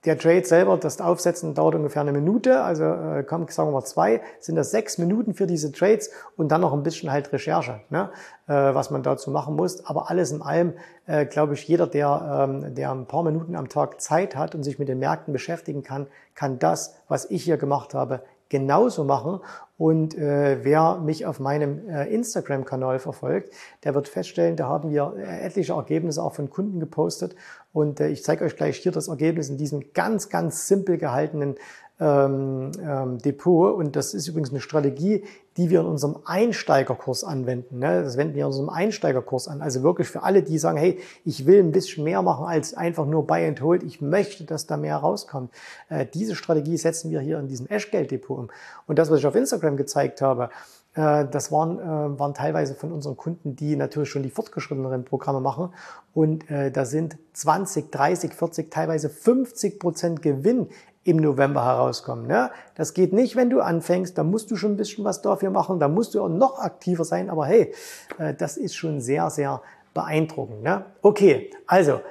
der 0.07 0.17
Trade 0.17 0.45
selber, 0.45 0.77
das 0.77 1.01
Aufsetzen 1.01 1.53
dauert 1.53 1.75
ungefähr 1.75 2.01
eine 2.01 2.13
Minute, 2.13 2.63
also 2.63 2.85
äh, 2.85 3.23
kommt, 3.23 3.51
sagen 3.51 3.69
wir 3.69 3.73
mal 3.73 3.83
zwei, 3.83 4.21
sind 4.39 4.55
das 4.55 4.71
sechs 4.71 4.97
Minuten 4.97 5.33
für 5.33 5.47
diese 5.47 5.71
Trades 5.73 6.09
und 6.37 6.49
dann 6.49 6.61
noch 6.61 6.71
ein 6.71 6.81
bisschen 6.81 7.11
halt 7.11 7.31
Recherche, 7.33 7.81
ne, 7.89 8.09
äh, 8.47 8.53
was 8.53 8.89
man 8.89 9.03
dazu 9.03 9.29
machen 9.31 9.55
muss. 9.55 9.85
Aber 9.85 10.09
alles 10.09 10.31
in 10.31 10.41
allem, 10.41 10.73
äh, 11.07 11.25
glaube 11.25 11.55
ich, 11.55 11.67
jeder, 11.67 11.87
der, 11.87 12.47
ähm, 12.49 12.73
der 12.73 12.91
ein 12.91 13.05
paar 13.05 13.23
Minuten 13.23 13.55
am 13.55 13.67
Tag 13.67 13.99
Zeit 13.99 14.37
hat 14.37 14.55
und 14.55 14.63
sich 14.63 14.79
mit 14.79 14.87
den 14.87 14.99
Märkten 14.99 15.33
beschäftigen 15.33 15.83
kann, 15.83 16.07
kann 16.35 16.57
das, 16.57 16.95
was 17.09 17.29
ich 17.29 17.43
hier 17.43 17.57
gemacht 17.57 17.93
habe, 17.93 18.21
genauso 18.49 19.03
machen. 19.03 19.39
Und 19.77 20.17
äh, 20.17 20.63
wer 20.63 20.97
mich 20.97 21.25
auf 21.25 21.39
meinem 21.39 21.87
äh, 21.87 22.05
Instagram-Kanal 22.05 22.97
verfolgt, 22.97 23.53
der 23.83 23.93
wird 23.93 24.07
feststellen, 24.07 24.55
da 24.55 24.67
haben 24.67 24.89
wir 24.89 25.13
äh, 25.17 25.45
etliche 25.45 25.73
Ergebnisse 25.73 26.23
auch 26.23 26.33
von 26.33 26.49
Kunden 26.49 26.79
gepostet. 26.79 27.35
Und 27.73 27.99
äh, 27.99 28.09
ich 28.09 28.23
zeige 28.23 28.43
euch 28.43 28.55
gleich 28.55 28.77
hier 28.77 28.91
das 28.91 29.07
Ergebnis 29.07 29.49
in 29.49 29.57
diesem 29.57 29.93
ganz, 29.93 30.29
ganz 30.29 30.67
simpel 30.67 30.97
gehaltenen 30.97 31.55
ähm, 31.99 32.71
ähm, 32.81 33.17
Depot. 33.19 33.75
Und 33.75 33.95
das 33.95 34.13
ist 34.13 34.27
übrigens 34.27 34.49
eine 34.49 34.61
Strategie, 34.61 35.23
die 35.57 35.71
wir 35.71 35.81
in 35.81 35.87
unserem 35.87 36.19
Einsteigerkurs 36.23 37.23
anwenden. 37.23 37.79
Ne? 37.79 38.03
Das 38.03 38.15
wenden 38.15 38.35
wir 38.35 38.41
in 38.43 38.47
unserem 38.47 38.69
Einsteigerkurs 38.69 39.47
an. 39.47 39.61
Also 39.61 39.81
wirklich 39.81 40.07
für 40.07 40.21
alle, 40.23 40.43
die 40.43 40.59
sagen, 40.59 40.77
hey, 40.77 40.99
ich 41.25 41.47
will 41.47 41.59
ein 41.59 41.71
bisschen 41.71 42.03
mehr 42.03 42.21
machen 42.21 42.45
als 42.45 42.75
einfach 42.75 43.05
nur 43.07 43.25
Buy 43.25 43.45
and 43.47 43.61
Hold. 43.61 43.81
Ich 43.83 43.99
möchte, 43.99 44.43
dass 44.43 44.67
da 44.67 44.77
mehr 44.77 44.97
rauskommt. 44.97 45.51
Äh, 45.89 46.05
diese 46.05 46.35
Strategie 46.35 46.77
setzen 46.77 47.09
wir 47.09 47.19
hier 47.21 47.39
in 47.39 47.47
diesem 47.47 47.67
Eschgeld-Depot 47.67 48.37
um. 48.37 48.49
Und 48.85 48.99
das, 48.99 49.09
was 49.09 49.19
ich 49.19 49.25
auf 49.25 49.35
Instagram 49.35 49.77
gezeigt 49.77 50.21
habe, 50.21 50.51
äh, 50.93 51.25
das 51.25 51.51
waren, 51.51 51.79
äh, 51.79 52.19
waren 52.19 52.35
teilweise 52.35 52.75
von 52.75 52.91
unseren 52.91 53.17
Kunden, 53.17 53.55
die 53.55 53.75
natürlich 53.75 54.09
schon 54.09 54.21
die 54.21 54.29
fortgeschritteneren 54.29 55.05
Programme 55.05 55.41
machen. 55.41 55.73
Und 56.13 56.45
da 56.49 56.85
sind 56.85 57.15
20, 57.33 57.91
30, 57.91 58.33
40, 58.33 58.71
teilweise 58.71 59.07
50 59.07 59.79
Prozent 59.79 60.23
Gewinn 60.23 60.69
im 61.07 61.17
November 61.17 61.63
herauskommen. 61.63 62.27
Ne? 62.27 62.51
Das 62.75 62.93
geht 62.93 63.13
nicht, 63.13 63.37
wenn 63.37 63.49
du 63.49 63.61
anfängst, 63.61 64.17
da 64.17 64.23
musst 64.23 64.51
du 64.51 64.57
schon 64.57 64.73
ein 64.73 64.77
bisschen 64.77 65.05
was 65.05 65.21
dafür 65.21 65.49
machen, 65.49 65.79
da 65.79 65.87
musst 65.87 66.13
du 66.13 66.21
auch 66.21 66.29
noch 66.29 66.59
aktiver 66.59 67.05
sein, 67.05 67.29
aber 67.29 67.45
hey, 67.45 67.73
äh, 68.17 68.33
das 68.33 68.57
ist 68.57 68.75
schon 68.75 68.99
sehr, 68.99 69.29
sehr 69.29 69.61
beeindruckend. 69.93 70.63
Ne? 70.63 70.83
Okay, 71.01 71.49
also 71.65 72.01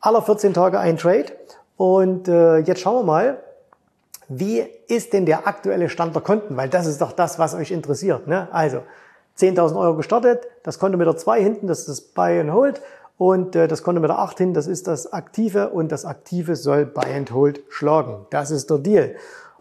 aller 0.00 0.20
14 0.20 0.52
Tage 0.52 0.78
ein 0.78 0.98
Trade 0.98 1.32
und 1.78 2.28
äh, 2.28 2.58
jetzt 2.58 2.80
schauen 2.82 2.96
wir 2.96 3.04
mal, 3.04 3.38
wie 4.28 4.60
ist 4.88 5.14
denn 5.14 5.24
der 5.24 5.46
aktuelle 5.46 5.88
Stand 5.88 6.14
der 6.14 6.22
Konten, 6.22 6.56
weil 6.58 6.68
das 6.68 6.86
ist 6.86 7.00
doch 7.00 7.12
das, 7.12 7.38
was 7.38 7.54
euch 7.54 7.70
interessiert. 7.70 8.26
Ne? 8.26 8.48
Also 8.52 8.82
10.000 9.38 9.78
Euro 9.78 9.96
gestartet, 9.96 10.46
das 10.62 10.78
Konto 10.78 10.98
mit 10.98 11.06
der 11.06 11.16
2 11.16 11.42
hinten, 11.42 11.66
das 11.68 11.80
ist 11.80 11.88
das 11.88 12.00
Buy 12.02 12.40
and 12.40 12.52
Hold 12.52 12.82
Und 13.18 13.56
äh, 13.56 13.66
das 13.66 13.82
Konto 13.82 14.00
mit 14.00 14.10
der 14.10 14.18
8 14.18 14.38
hin, 14.38 14.54
das 14.54 14.66
ist 14.66 14.86
das 14.86 15.12
Aktive 15.12 15.70
und 15.70 15.90
das 15.90 16.04
Aktive 16.04 16.54
soll 16.54 16.84
Buy 16.84 17.14
and 17.14 17.32
Hold 17.32 17.62
schlagen. 17.68 18.26
Das 18.30 18.50
ist 18.50 18.68
der 18.68 18.78
Deal. 18.78 19.16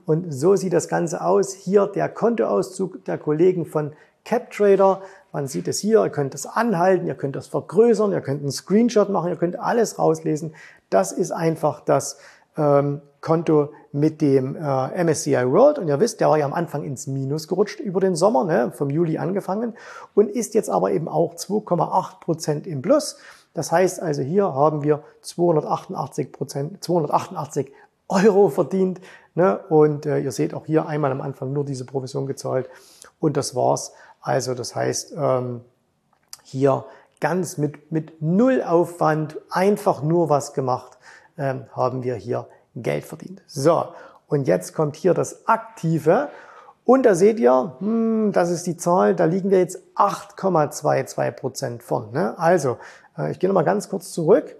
Und 0.05 0.33
so 0.33 0.55
sieht 0.55 0.73
das 0.73 0.87
Ganze 0.87 1.23
aus. 1.23 1.53
Hier 1.53 1.87
der 1.87 2.09
Kontoauszug 2.09 3.05
der 3.05 3.17
Kollegen 3.17 3.65
von 3.65 3.93
CapTrader. 4.25 5.01
Man 5.31 5.47
sieht 5.47 5.67
es 5.67 5.79
hier, 5.79 6.03
ihr 6.03 6.09
könnt 6.09 6.35
es 6.35 6.45
anhalten, 6.45 7.07
ihr 7.07 7.15
könnt 7.15 7.35
das 7.35 7.47
vergrößern, 7.47 8.11
ihr 8.11 8.21
könnt 8.21 8.41
einen 8.41 8.51
Screenshot 8.51 9.09
machen, 9.09 9.29
ihr 9.29 9.35
könnt 9.35 9.59
alles 9.59 9.97
rauslesen. 9.97 10.53
Das 10.89 11.11
ist 11.11 11.31
einfach 11.31 11.81
das 11.81 12.17
ähm, 12.57 13.01
Konto 13.21 13.69
mit 13.91 14.21
dem 14.21 14.55
äh, 14.55 15.03
MSCI 15.03 15.49
World. 15.49 15.79
Und 15.79 15.87
ihr 15.87 15.99
wisst, 15.99 16.19
der 16.19 16.29
war 16.29 16.37
ja 16.37 16.45
am 16.45 16.53
Anfang 16.53 16.83
ins 16.83 17.07
Minus 17.07 17.47
gerutscht 17.47 17.79
über 17.79 17.99
den 17.99 18.15
Sommer, 18.15 18.43
ne, 18.43 18.71
vom 18.71 18.89
Juli 18.89 19.17
angefangen 19.17 19.73
und 20.13 20.29
ist 20.29 20.53
jetzt 20.53 20.69
aber 20.69 20.91
eben 20.91 21.07
auch 21.07 21.35
2,8 21.35 22.19
Prozent 22.19 22.67
im 22.67 22.81
Plus. 22.81 23.17
Das 23.55 23.71
heißt 23.71 24.01
also, 24.01 24.21
hier 24.21 24.53
haben 24.53 24.83
wir 24.83 25.01
288 25.21 26.31
Prozent, 26.31 26.83
288 26.83 27.71
Euro 28.07 28.49
verdient. 28.49 29.01
Ne? 29.33 29.57
Und 29.69 30.05
äh, 30.05 30.19
ihr 30.19 30.31
seht 30.31 30.53
auch 30.53 30.67
hier 30.67 30.85
einmal 30.85 31.11
am 31.11 31.21
Anfang 31.21 31.51
nur 31.53 31.65
diese 31.65 31.85
Provision 31.85 32.27
gezahlt. 32.27 32.69
Und 33.19 33.37
das 33.37 33.55
war's. 33.55 33.93
Also 34.21 34.53
das 34.53 34.75
heißt, 34.75 35.15
ähm, 35.17 35.61
hier 36.43 36.85
ganz 37.19 37.57
mit, 37.57 37.91
mit 37.91 38.21
null 38.21 38.61
Aufwand, 38.61 39.39
einfach 39.49 40.03
nur 40.03 40.29
was 40.29 40.53
gemacht, 40.53 40.97
ähm, 41.37 41.65
haben 41.73 42.03
wir 42.03 42.15
hier 42.15 42.47
Geld 42.75 43.05
verdient. 43.05 43.41
So, 43.47 43.85
und 44.27 44.47
jetzt 44.47 44.73
kommt 44.73 44.95
hier 44.95 45.13
das 45.13 45.47
Aktive. 45.47 46.29
Und 46.83 47.03
da 47.03 47.15
seht 47.15 47.39
ihr, 47.39 47.77
hm, 47.79 48.31
das 48.31 48.51
ist 48.51 48.67
die 48.67 48.77
Zahl, 48.77 49.15
da 49.15 49.25
liegen 49.25 49.49
wir 49.49 49.59
jetzt 49.59 49.79
8,22 49.95 51.31
Prozent 51.31 51.83
von. 51.83 52.11
Ne? 52.11 52.37
Also, 52.37 52.77
ich 53.31 53.39
gehe 53.39 53.49
nochmal 53.49 53.63
ganz 53.63 53.89
kurz 53.89 54.11
zurück. 54.11 54.55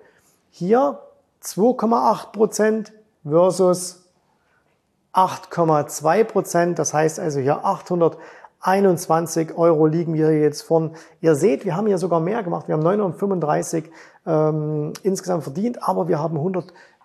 Hier 0.49 0.99
2,8 1.43 2.31
Prozent 2.31 2.93
versus 3.23 4.03
8,2 5.13 6.23
Prozent. 6.23 6.79
Das 6.79 6.93
heißt 6.93 7.19
also 7.19 7.39
hier 7.39 7.65
821 7.65 9.57
Euro 9.57 9.87
liegen 9.87 10.13
wir 10.13 10.37
jetzt 10.39 10.61
von. 10.61 10.91
Ihr 11.21 11.35
seht, 11.35 11.65
wir 11.65 11.75
haben 11.75 11.87
hier 11.87 11.97
sogar 11.97 12.19
mehr 12.19 12.43
gemacht. 12.43 12.67
Wir 12.67 12.75
haben 12.75 12.83
935 12.83 13.91
ähm, 14.25 14.93
insgesamt 15.03 15.43
verdient, 15.43 15.87
aber 15.87 16.07
wir 16.07 16.19
haben 16.19 16.39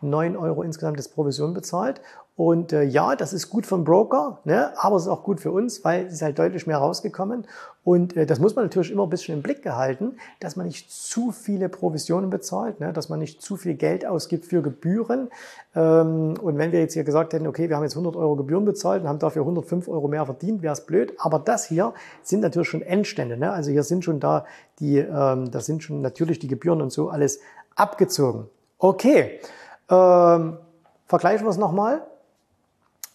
109 0.03 0.37
Euro 0.37 0.63
insgesamt 0.63 0.97
als 0.97 1.09
Provision 1.09 1.55
bezahlt. 1.55 2.01
Und 2.37 2.73
äh, 2.73 2.85
ja, 2.85 3.17
das 3.17 3.35
ist 3.35 3.51
gut 3.51 3.67
vom 3.67 3.85
Broker, 3.85 4.39
ne? 4.45 4.73
aber 4.77 4.97
es 4.97 5.03
ist 5.03 5.09
auch 5.09 5.25
gut 5.25 5.41
für 5.41 5.53
uns, 5.53 5.85
weil 5.85 6.07
es 6.07 6.15
ist 6.15 6.23
halt 6.23 6.39
deutlich 6.39 6.67
mehr 6.67 6.79
rausgekommen. 6.79 7.47
Und 7.85 8.17
äh, 8.17 8.25
das 8.25 8.39
muss 8.39 8.57
man 8.57 8.65
natürlich 8.65 8.91
immer 8.91 9.03
ein 9.03 9.11
bisschen 9.11 9.35
im 9.35 9.43
Blick 9.43 9.63
gehalten, 9.63 10.17
dass 10.39 10.57
man 10.57 10.65
nicht 10.65 10.91
zu 10.91 11.33
viele 11.33 11.69
Provisionen 11.69 12.31
bezahlt, 12.31 12.81
ne? 12.81 12.95
dass 12.95 13.11
man 13.11 13.19
nicht 13.19 13.43
zu 13.43 13.57
viel 13.57 13.75
Geld 13.75 14.07
ausgibt 14.07 14.47
für 14.47 14.63
Gebühren. 14.63 15.29
Ähm, 15.75 16.35
und 16.41 16.57
wenn 16.57 16.73
wir 16.73 16.81
jetzt 16.81 16.95
hier 16.95 17.05
gesagt 17.05 17.35
hätten, 17.35 17.47
okay, 17.47 17.69
wir 17.69 17.77
haben 17.77 17.83
jetzt 17.83 17.97
100 17.97 18.17
Euro 18.17 18.37
Gebühren 18.37 18.65
bezahlt 18.65 19.03
und 19.03 19.09
haben 19.09 19.19
dafür 19.19 19.43
105 19.43 19.87
Euro 19.89 20.09
mehr 20.09 20.25
verdient, 20.25 20.63
wäre 20.63 20.73
es 20.73 20.87
blöd. 20.87 21.13
Aber 21.19 21.41
das 21.41 21.67
hier 21.67 21.93
sind 22.23 22.41
natürlich 22.41 22.69
schon 22.69 22.81
Endstände. 22.81 23.37
Ne? 23.37 23.53
Also 23.53 23.71
hier 23.71 23.83
sind 23.83 24.03
schon 24.03 24.19
da 24.19 24.47
die, 24.79 24.97
ähm, 24.97 25.51
da 25.51 25.61
sind 25.61 25.83
schon 25.83 26.01
natürlich 26.01 26.39
die 26.39 26.49
Gebühren 26.49 26.81
und 26.81 26.91
so 26.91 27.11
alles 27.11 27.41
abgezogen. 27.77 28.47
Okay, 28.79 29.41
ähm, 29.91 30.59
vergleichen 31.07 31.47
wir 31.47 31.51
es 31.51 31.59
nochmal. 31.59 32.03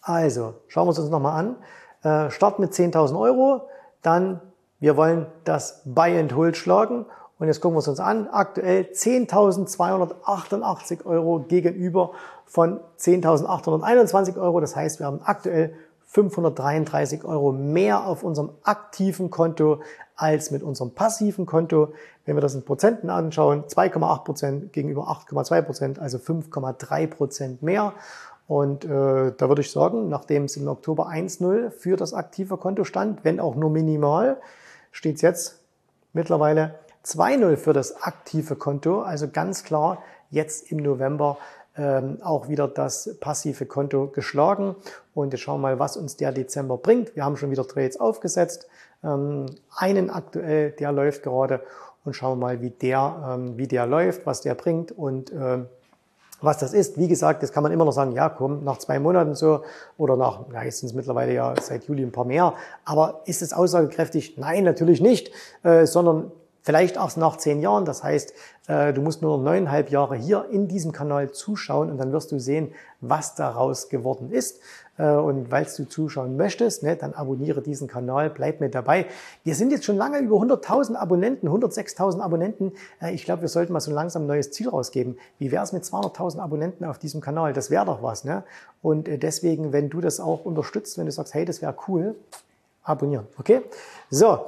Also, 0.02 0.54
schauen 0.68 0.84
wir 0.84 0.90
uns 0.90 0.98
das 0.98 1.08
nochmal 1.08 1.38
an. 1.38 1.56
Äh, 2.02 2.30
Start 2.30 2.58
mit 2.58 2.72
10.000 2.72 3.18
Euro, 3.18 3.68
dann 4.02 4.42
wir 4.78 4.94
wollen 4.96 5.26
das 5.44 5.82
Buy 5.86 6.18
and 6.18 6.36
Hold 6.36 6.54
schlagen 6.56 7.06
und 7.38 7.46
jetzt 7.46 7.60
gucken 7.60 7.76
wir 7.76 7.80
es 7.80 7.88
uns 7.88 7.98
an. 7.98 8.28
Aktuell 8.28 8.88
10.288 8.92 11.06
Euro 11.06 11.40
gegenüber 11.40 12.12
von 12.44 12.80
10.821 12.98 14.38
Euro. 14.38 14.60
Das 14.60 14.76
heißt, 14.76 14.98
wir 14.98 15.06
haben 15.06 15.20
aktuell 15.24 15.74
533 16.04 17.24
Euro 17.24 17.52
mehr 17.52 18.06
auf 18.06 18.22
unserem 18.22 18.50
aktiven 18.62 19.30
Konto 19.30 19.80
als 20.16 20.50
mit 20.50 20.62
unserem 20.62 20.92
passiven 20.92 21.46
Konto. 21.46 21.92
Wenn 22.24 22.36
wir 22.36 22.40
das 22.40 22.54
in 22.54 22.64
Prozenten 22.64 23.10
anschauen, 23.10 23.64
2,8 23.64 24.24
Prozent 24.24 24.72
gegenüber 24.72 25.08
8,2 25.08 25.62
Prozent, 25.62 25.98
also 25.98 26.18
5,3 26.18 27.06
Prozent 27.06 27.62
mehr. 27.62 27.92
Und 28.48 28.84
äh, 28.84 28.88
da 28.88 29.48
würde 29.48 29.60
ich 29.60 29.70
sagen, 29.70 30.08
nachdem 30.08 30.44
es 30.44 30.56
im 30.56 30.68
Oktober 30.68 31.08
1.0 31.08 31.70
für 31.70 31.96
das 31.96 32.14
aktive 32.14 32.56
Konto 32.56 32.84
stand, 32.84 33.24
wenn 33.24 33.40
auch 33.40 33.56
nur 33.56 33.70
minimal, 33.70 34.38
steht 34.92 35.16
es 35.16 35.22
jetzt 35.22 35.60
mittlerweile 36.12 36.76
2.0 37.04 37.56
für 37.56 37.72
das 37.72 38.02
aktive 38.02 38.56
Konto. 38.56 39.02
Also 39.02 39.28
ganz 39.28 39.64
klar 39.64 40.02
jetzt 40.30 40.70
im 40.70 40.78
November 40.78 41.38
ähm, 41.76 42.18
auch 42.22 42.48
wieder 42.48 42.68
das 42.68 43.16
passive 43.20 43.66
Konto 43.66 44.06
geschlagen. 44.08 44.76
Und 45.14 45.32
jetzt 45.32 45.42
schauen 45.42 45.60
wir 45.60 45.68
mal, 45.68 45.78
was 45.78 45.96
uns 45.96 46.16
der 46.16 46.32
Dezember 46.32 46.78
bringt. 46.78 47.14
Wir 47.16 47.24
haben 47.24 47.36
schon 47.36 47.50
wieder 47.50 47.66
Trades 47.66 47.98
aufgesetzt. 47.98 48.68
Ähm, 49.04 49.46
einen 49.76 50.10
aktuell, 50.10 50.72
der 50.72 50.92
läuft 50.92 51.22
gerade 51.22 51.60
und 52.04 52.14
schauen 52.14 52.38
wir 52.38 52.46
mal, 52.46 52.60
wie 52.60 52.70
der, 52.70 53.34
ähm, 53.34 53.58
wie 53.58 53.66
der 53.66 53.86
läuft, 53.86 54.26
was 54.26 54.40
der 54.40 54.54
bringt 54.54 54.92
und 54.92 55.32
ähm, 55.32 55.66
was 56.40 56.58
das 56.58 56.72
ist. 56.72 56.98
Wie 56.98 57.08
gesagt, 57.08 57.42
das 57.42 57.52
kann 57.52 57.62
man 57.62 57.72
immer 57.72 57.84
noch 57.84 57.92
sagen, 57.92 58.12
ja, 58.12 58.28
komm, 58.28 58.62
nach 58.64 58.78
zwei 58.78 58.98
Monaten 58.98 59.34
so 59.34 59.62
oder 59.96 60.16
nach, 60.16 60.40
ja, 60.52 60.62
jetzt 60.62 60.80
sind 60.80 60.88
es 60.88 60.94
mittlerweile 60.94 61.32
ja 61.32 61.54
seit 61.60 61.84
Juli 61.84 62.02
ein 62.02 62.12
paar 62.12 62.24
mehr. 62.24 62.54
Aber 62.84 63.22
ist 63.24 63.42
es 63.42 63.52
aussagekräftig? 63.52 64.36
Nein, 64.38 64.64
natürlich 64.64 65.00
nicht, 65.00 65.30
äh, 65.62 65.86
sondern 65.86 66.30
vielleicht 66.66 66.96
erst 66.96 67.16
nach 67.16 67.36
zehn 67.36 67.62
Jahren. 67.62 67.84
Das 67.84 68.02
heißt, 68.02 68.34
äh, 68.66 68.92
du 68.92 69.00
musst 69.00 69.22
nur 69.22 69.38
neuneinhalb 69.38 69.88
Jahre 69.88 70.16
hier 70.16 70.46
in 70.50 70.66
diesem 70.66 70.90
Kanal 70.90 71.30
zuschauen 71.30 71.90
und 71.90 71.98
dann 71.98 72.12
wirst 72.12 72.32
du 72.32 72.40
sehen, 72.40 72.72
was 73.00 73.36
daraus 73.36 73.88
geworden 73.88 74.32
ist. 74.32 74.60
Äh, 74.98 75.12
und 75.12 75.52
weil 75.52 75.64
du 75.76 75.84
zuschauen 75.88 76.36
möchtest, 76.36 76.82
ne, 76.82 76.96
dann 76.96 77.14
abonniere 77.14 77.62
diesen 77.62 77.86
Kanal, 77.86 78.30
bleib 78.30 78.60
mit 78.60 78.74
dabei. 78.74 79.06
Wir 79.44 79.54
sind 79.54 79.70
jetzt 79.70 79.84
schon 79.84 79.96
lange 79.96 80.18
über 80.18 80.36
100.000 80.36 80.96
Abonnenten, 80.96 81.48
106.000 81.48 82.20
Abonnenten. 82.20 82.72
Äh, 83.00 83.14
ich 83.14 83.24
glaube, 83.24 83.42
wir 83.42 83.48
sollten 83.48 83.72
mal 83.72 83.80
so 83.80 83.92
langsam 83.92 84.24
ein 84.24 84.26
neues 84.26 84.50
Ziel 84.50 84.68
rausgeben. 84.68 85.18
Wie 85.38 85.52
wäre 85.52 85.62
es 85.62 85.72
mit 85.72 85.84
200.000 85.84 86.40
Abonnenten 86.40 86.84
auf 86.84 86.98
diesem 86.98 87.20
Kanal? 87.20 87.52
Das 87.52 87.70
wäre 87.70 87.84
doch 87.84 88.02
was. 88.02 88.24
Ne? 88.24 88.42
Und 88.82 89.08
deswegen, 89.22 89.72
wenn 89.72 89.88
du 89.88 90.00
das 90.00 90.18
auch 90.18 90.44
unterstützt, 90.44 90.98
wenn 90.98 91.06
du 91.06 91.12
sagst, 91.12 91.32
hey, 91.32 91.44
das 91.44 91.62
wäre 91.62 91.76
cool, 91.86 92.16
abonnieren. 92.82 93.26
Okay? 93.38 93.62
So, 94.10 94.46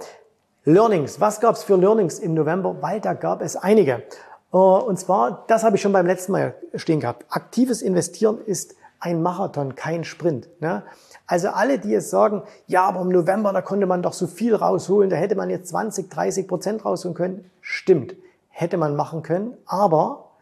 Learnings. 0.69 1.19
Was 1.19 1.41
gab 1.41 1.55
es 1.55 1.63
für 1.63 1.77
Learnings 1.77 2.19
im 2.19 2.35
November? 2.35 2.77
Weil 2.83 3.01
da 3.01 3.15
gab 3.15 3.41
es 3.41 3.57
einige. 3.57 4.03
Und 4.51 4.99
zwar, 4.99 5.47
das 5.49 5.65
habe 5.65 5.77
ich 5.77 5.83
schon 5.83 5.95
beim 5.95 6.05
letzten 6.05 6.33
Mal 6.33 6.57
stehen 6.75 7.01
gehabt. 7.01 7.25
Aktives 7.31 7.81
Investieren 7.81 8.39
ist 8.45 8.75
ein 9.01 9.23
Marathon, 9.23 9.77
kein 9.77 10.05
Sprint. 10.05 10.47
Ne? 10.61 10.83
Also 11.27 11.49
alle, 11.49 11.79
die 11.79 11.89
jetzt 11.89 12.11
sagen, 12.11 12.43
ja, 12.67 12.83
aber 12.83 13.01
im 13.01 13.09
November, 13.09 13.55
da 13.55 13.63
konnte 13.63 13.87
man 13.87 14.03
doch 14.03 14.13
so 14.13 14.27
viel 14.27 14.55
rausholen, 14.55 15.09
da 15.09 15.17
hätte 15.17 15.37
man 15.37 15.49
jetzt 15.49 15.69
20, 15.69 16.11
30 16.11 16.47
Prozent 16.47 16.85
rausholen 16.85 17.17
können. 17.17 17.51
Stimmt, 17.63 18.17
hätte 18.51 18.77
man 18.77 18.95
machen 18.95 19.23
können, 19.23 19.57
aber 19.65 20.33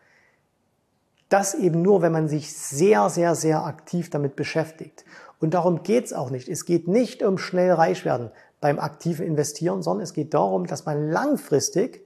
das 1.29 1.55
eben 1.55 1.83
nur, 1.83 2.03
wenn 2.03 2.13
man 2.13 2.27
sich 2.27 2.53
sehr, 2.53 3.11
sehr, 3.11 3.37
sehr 3.37 3.65
aktiv 3.65 4.11
damit 4.11 4.35
beschäftigt. 4.35 5.05
Und 5.39 5.55
darum 5.55 5.85
geht's 5.85 6.13
auch 6.13 6.31
nicht. 6.31 6.49
Es 6.49 6.65
geht 6.65 6.89
nicht 6.89 7.23
um 7.23 7.39
schnell 7.39 7.71
reich 7.73 8.05
werden 8.05 8.31
beim 8.61 8.79
aktiven 8.79 9.27
Investieren, 9.27 9.83
sondern 9.83 10.05
es 10.05 10.13
geht 10.13 10.35
darum, 10.35 10.67
dass 10.67 10.87
man 10.87 11.11
langfristig 11.11 12.03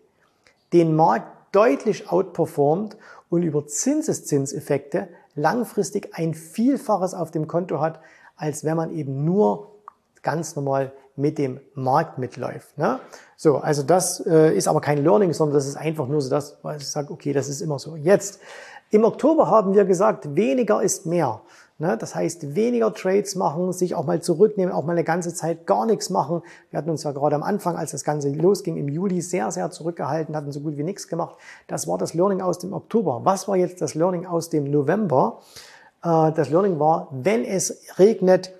den 0.72 0.94
Markt 0.94 1.26
deutlich 1.52 2.10
outperformt 2.10 2.96
und 3.28 3.42
über 3.42 3.66
Zinseszinseffekte 3.66 5.08
langfristig 5.34 6.10
ein 6.14 6.34
Vielfaches 6.34 7.14
auf 7.14 7.30
dem 7.30 7.46
Konto 7.46 7.80
hat, 7.80 8.00
als 8.36 8.64
wenn 8.64 8.76
man 8.76 8.90
eben 8.90 9.24
nur 9.24 9.70
ganz 10.22 10.56
normal 10.56 10.92
mit 11.16 11.38
dem 11.38 11.60
Markt 11.74 12.18
mitläuft. 12.18 12.76
Ne? 12.78 13.00
So, 13.36 13.58
also 13.58 13.82
das 13.82 14.24
äh, 14.26 14.54
ist 14.56 14.68
aber 14.68 14.80
kein 14.80 15.02
Learning, 15.02 15.32
sondern 15.32 15.54
das 15.54 15.66
ist 15.66 15.76
einfach 15.76 16.06
nur 16.06 16.20
so 16.20 16.30
das, 16.30 16.58
was 16.62 16.82
ich 16.82 16.88
sage, 16.88 17.12
okay, 17.12 17.32
das 17.32 17.48
ist 17.48 17.60
immer 17.60 17.78
so. 17.78 17.96
Jetzt, 17.96 18.40
im 18.90 19.04
Oktober 19.04 19.48
haben 19.48 19.74
wir 19.74 19.84
gesagt, 19.84 20.34
weniger 20.34 20.82
ist 20.82 21.06
mehr. 21.06 21.40
Ne? 21.80 21.96
Das 21.96 22.14
heißt, 22.14 22.54
weniger 22.54 22.92
Trades 22.92 23.36
machen, 23.36 23.72
sich 23.72 23.94
auch 23.94 24.04
mal 24.04 24.20
zurücknehmen, 24.20 24.72
auch 24.72 24.84
mal 24.84 24.92
eine 24.92 25.02
ganze 25.02 25.32
Zeit 25.34 25.66
gar 25.66 25.86
nichts 25.86 26.10
machen. 26.10 26.42
Wir 26.70 26.76
hatten 26.76 26.90
uns 26.90 27.04
ja 27.04 27.12
gerade 27.12 27.34
am 27.34 27.42
Anfang, 27.42 27.76
als 27.76 27.92
das 27.92 28.04
Ganze 28.04 28.28
losging, 28.28 28.76
im 28.76 28.88
Juli 28.88 29.22
sehr, 29.22 29.50
sehr 29.50 29.70
zurückgehalten, 29.70 30.36
hatten 30.36 30.52
so 30.52 30.60
gut 30.60 30.76
wie 30.76 30.82
nichts 30.82 31.08
gemacht. 31.08 31.36
Das 31.68 31.88
war 31.88 31.96
das 31.96 32.12
Learning 32.12 32.42
aus 32.42 32.58
dem 32.58 32.74
Oktober. 32.74 33.22
Was 33.24 33.48
war 33.48 33.56
jetzt 33.56 33.80
das 33.80 33.94
Learning 33.94 34.26
aus 34.26 34.50
dem 34.50 34.70
November? 34.70 35.40
Äh, 36.04 36.32
das 36.32 36.50
Learning 36.50 36.78
war, 36.78 37.08
wenn 37.12 37.46
es 37.46 37.98
regnet, 37.98 38.52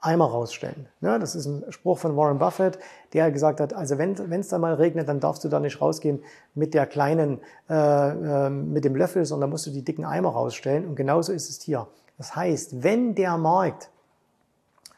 Eimer 0.00 0.26
rausstellen. 0.26 0.86
Ne? 1.00 1.18
Das 1.18 1.34
ist 1.34 1.46
ein 1.46 1.64
Spruch 1.70 1.98
von 1.98 2.16
Warren 2.16 2.38
Buffett, 2.38 2.78
der 3.12 3.30
gesagt 3.32 3.60
hat, 3.60 3.74
also 3.74 3.98
wenn 3.98 4.14
es 4.14 4.48
da 4.48 4.58
mal 4.58 4.74
regnet, 4.74 5.08
dann 5.08 5.20
darfst 5.20 5.44
du 5.44 5.48
da 5.48 5.60
nicht 5.60 5.80
rausgehen 5.80 6.22
mit 6.54 6.72
der 6.72 6.86
kleinen, 6.86 7.40
äh, 7.68 8.46
äh, 8.46 8.48
mit 8.48 8.84
dem 8.84 8.94
Löffel, 8.94 9.26
sondern 9.26 9.50
musst 9.50 9.66
du 9.66 9.70
die 9.70 9.82
dicken 9.82 10.04
Eimer 10.04 10.30
rausstellen. 10.30 10.86
Und 10.86 10.94
genauso 10.94 11.32
ist 11.32 11.50
es 11.50 11.60
hier. 11.60 11.86
Das 12.20 12.36
heißt, 12.36 12.82
wenn 12.82 13.14
der 13.14 13.38
Markt 13.38 13.88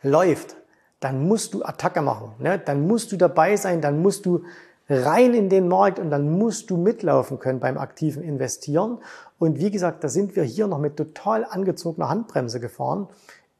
läuft, 0.02 0.56
dann 0.98 1.28
musst 1.28 1.54
du 1.54 1.62
Attacke 1.62 2.02
machen. 2.02 2.32
Ne? 2.40 2.58
Dann 2.58 2.88
musst 2.88 3.12
du 3.12 3.16
dabei 3.16 3.54
sein, 3.56 3.80
dann 3.80 4.02
musst 4.02 4.26
du 4.26 4.42
rein 4.88 5.32
in 5.32 5.48
den 5.48 5.68
Markt 5.68 6.00
und 6.00 6.10
dann 6.10 6.36
musst 6.36 6.68
du 6.68 6.76
mitlaufen 6.76 7.38
können 7.38 7.60
beim 7.60 7.78
aktiven 7.78 8.24
Investieren. 8.24 8.98
Und 9.38 9.60
wie 9.60 9.70
gesagt, 9.70 10.02
da 10.02 10.08
sind 10.08 10.34
wir 10.34 10.42
hier 10.42 10.66
noch 10.66 10.80
mit 10.80 10.96
total 10.96 11.44
angezogener 11.44 12.08
Handbremse 12.08 12.58
gefahren. 12.58 13.06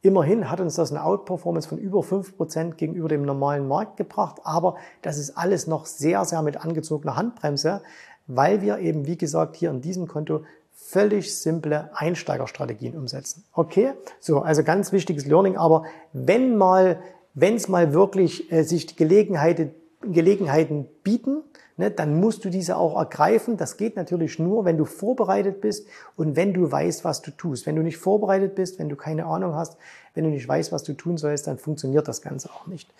Immerhin 0.01 0.51
hat 0.51 0.59
uns 0.59 0.75
das 0.75 0.91
eine 0.91 1.05
Outperformance 1.05 1.69
von 1.69 1.79
über 1.79 2.01
5% 2.01 2.73
gegenüber 2.73 3.09
dem 3.09 3.23
normalen 3.23 3.69
Markt 3.69 3.97
gebracht, 3.97 4.41
aber 4.43 4.75
das 5.03 5.19
ist 5.19 5.39
alles 5.39 5.69
noch 5.69 5.87
sehr, 5.87 6.25
sehr 6.25 6.43
mit 6.43 6.57
angezogener 6.57 7.15
Handbremse, 7.15 7.81
weil 8.27 8.61
wir 8.61 8.79
eben, 8.79 9.07
wie 9.07 9.17
gesagt, 9.17 9.55
hier 9.55 9.71
in 9.71 9.81
diesem 9.81 10.09
Konto 10.09 10.43
völlig 10.85 11.37
simple 11.37 11.91
Einsteigerstrategien 11.95 12.97
umsetzen. 12.97 13.45
Okay? 13.53 13.93
So, 14.21 14.41
also 14.41 14.63
ganz 14.63 14.93
wichtiges 14.93 15.27
Learning, 15.27 15.57
aber 15.57 15.85
wenn 16.13 16.57
mal, 16.57 17.01
wenn 17.35 17.55
es 17.55 17.69
mal 17.69 17.93
wirklich 17.93 18.53
äh, 18.53 18.63
sich 18.63 18.87
die 18.87 18.97
Gelegenheit, 18.97 19.71
Gelegenheiten 20.03 20.89
bieten, 21.05 21.43
ne, 21.77 21.91
dann 21.91 22.19
musst 22.19 22.45
du 22.45 22.51
diese 22.51 22.77
auch 22.77 22.99
ergreifen. 22.99 23.57
Das 23.57 23.77
geht 23.77 23.97
natürlich 23.97 24.39
nur, 24.39 24.65
wenn 24.65 24.77
du 24.77 24.85
vorbereitet 24.85 25.61
bist 25.61 25.87
und 26.17 26.37
wenn 26.37 26.53
du 26.53 26.71
weißt, 26.71 27.05
was 27.05 27.23
du 27.23 27.31
tust. 27.31 27.67
Wenn 27.67 27.77
du 27.77 27.83
nicht 27.83 27.99
vorbereitet 27.99 28.55
bist, 28.55 28.79
wenn 28.79 28.89
du 28.89 28.97
keine 28.97 29.27
Ahnung 29.27 29.55
hast, 29.55 29.77
wenn 30.15 30.25
du 30.25 30.31
nicht 30.31 30.47
weißt, 30.47 30.73
was 30.73 30.83
du 30.83 30.93
tun 30.95 31.17
sollst, 31.17 31.47
dann 31.47 31.59
funktioniert 31.59 32.09
das 32.09 32.23
Ganze 32.23 32.51
auch 32.51 32.67
nicht. 32.67 32.93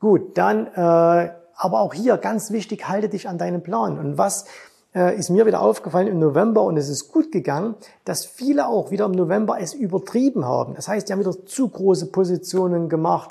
Gut, 0.00 0.36
dann, 0.36 0.66
äh, 0.66 1.30
aber 1.56 1.80
auch 1.80 1.94
hier 1.94 2.16
ganz 2.16 2.50
wichtig, 2.50 2.88
halte 2.88 3.08
dich 3.08 3.28
an 3.28 3.38
deinen 3.38 3.62
Plan. 3.62 3.98
Und 3.98 4.18
was 4.18 4.46
äh, 4.94 5.16
ist 5.16 5.30
mir 5.30 5.46
wieder 5.46 5.60
aufgefallen 5.60 6.06
im 6.06 6.18
November 6.18 6.62
und 6.62 6.76
es 6.76 6.88
ist 6.88 7.12
gut 7.12 7.32
gegangen, 7.32 7.74
dass 8.04 8.24
viele 8.24 8.68
auch 8.68 8.90
wieder 8.90 9.06
im 9.06 9.12
November 9.12 9.58
es 9.60 9.74
übertrieben 9.74 10.44
haben. 10.44 10.74
Das 10.74 10.88
heißt, 10.88 11.08
die 11.08 11.12
haben 11.12 11.20
wieder 11.20 11.46
zu 11.46 11.68
große 11.68 12.06
Positionen 12.06 12.88
gemacht, 12.88 13.30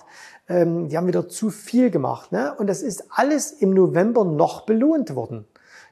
ähm, 0.50 0.89
die 0.89 0.98
haben 0.98 1.08
wieder 1.08 1.29
zu 1.29 1.50
viel 1.50 1.89
gemacht. 1.89 2.32
Ne? 2.32 2.53
Und 2.58 2.67
das 2.67 2.82
ist 2.82 3.05
alles 3.10 3.51
im 3.51 3.74
November 3.74 4.25
noch 4.25 4.62
belohnt 4.62 5.15
worden. 5.15 5.46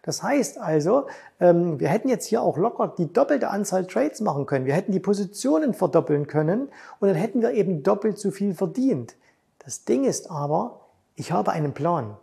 Das 0.03 0.23
heißt 0.23 0.57
also, 0.57 1.05
ähm, 1.39 1.79
wir 1.79 1.87
hätten 1.87 2.09
jetzt 2.09 2.25
hier 2.25 2.41
auch 2.41 2.57
locker 2.57 2.93
die 2.97 3.13
doppelte 3.13 3.49
Anzahl 3.49 3.85
Trades 3.85 4.19
machen 4.21 4.47
können. 4.47 4.65
Wir 4.65 4.73
hätten 4.73 4.91
die 4.91 4.99
Positionen 4.99 5.73
verdoppeln 5.73 6.27
können 6.27 6.69
und 6.99 7.07
dann 7.07 7.15
hätten 7.15 7.41
wir 7.41 7.51
eben 7.51 7.83
doppelt 7.83 8.17
so 8.17 8.31
viel 8.31 8.55
verdient. 8.55 9.15
Das 9.59 9.85
Ding 9.85 10.03
ist 10.03 10.31
aber, 10.31 10.79
ich 11.15 11.31
habe 11.31 11.51
einen 11.51 11.73
Plan 11.73 12.17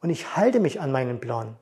und 0.00 0.08
ich 0.08 0.36
halte 0.36 0.58
mich 0.58 0.80
an 0.80 0.90
meinen 0.90 1.20
Plan. 1.20 1.56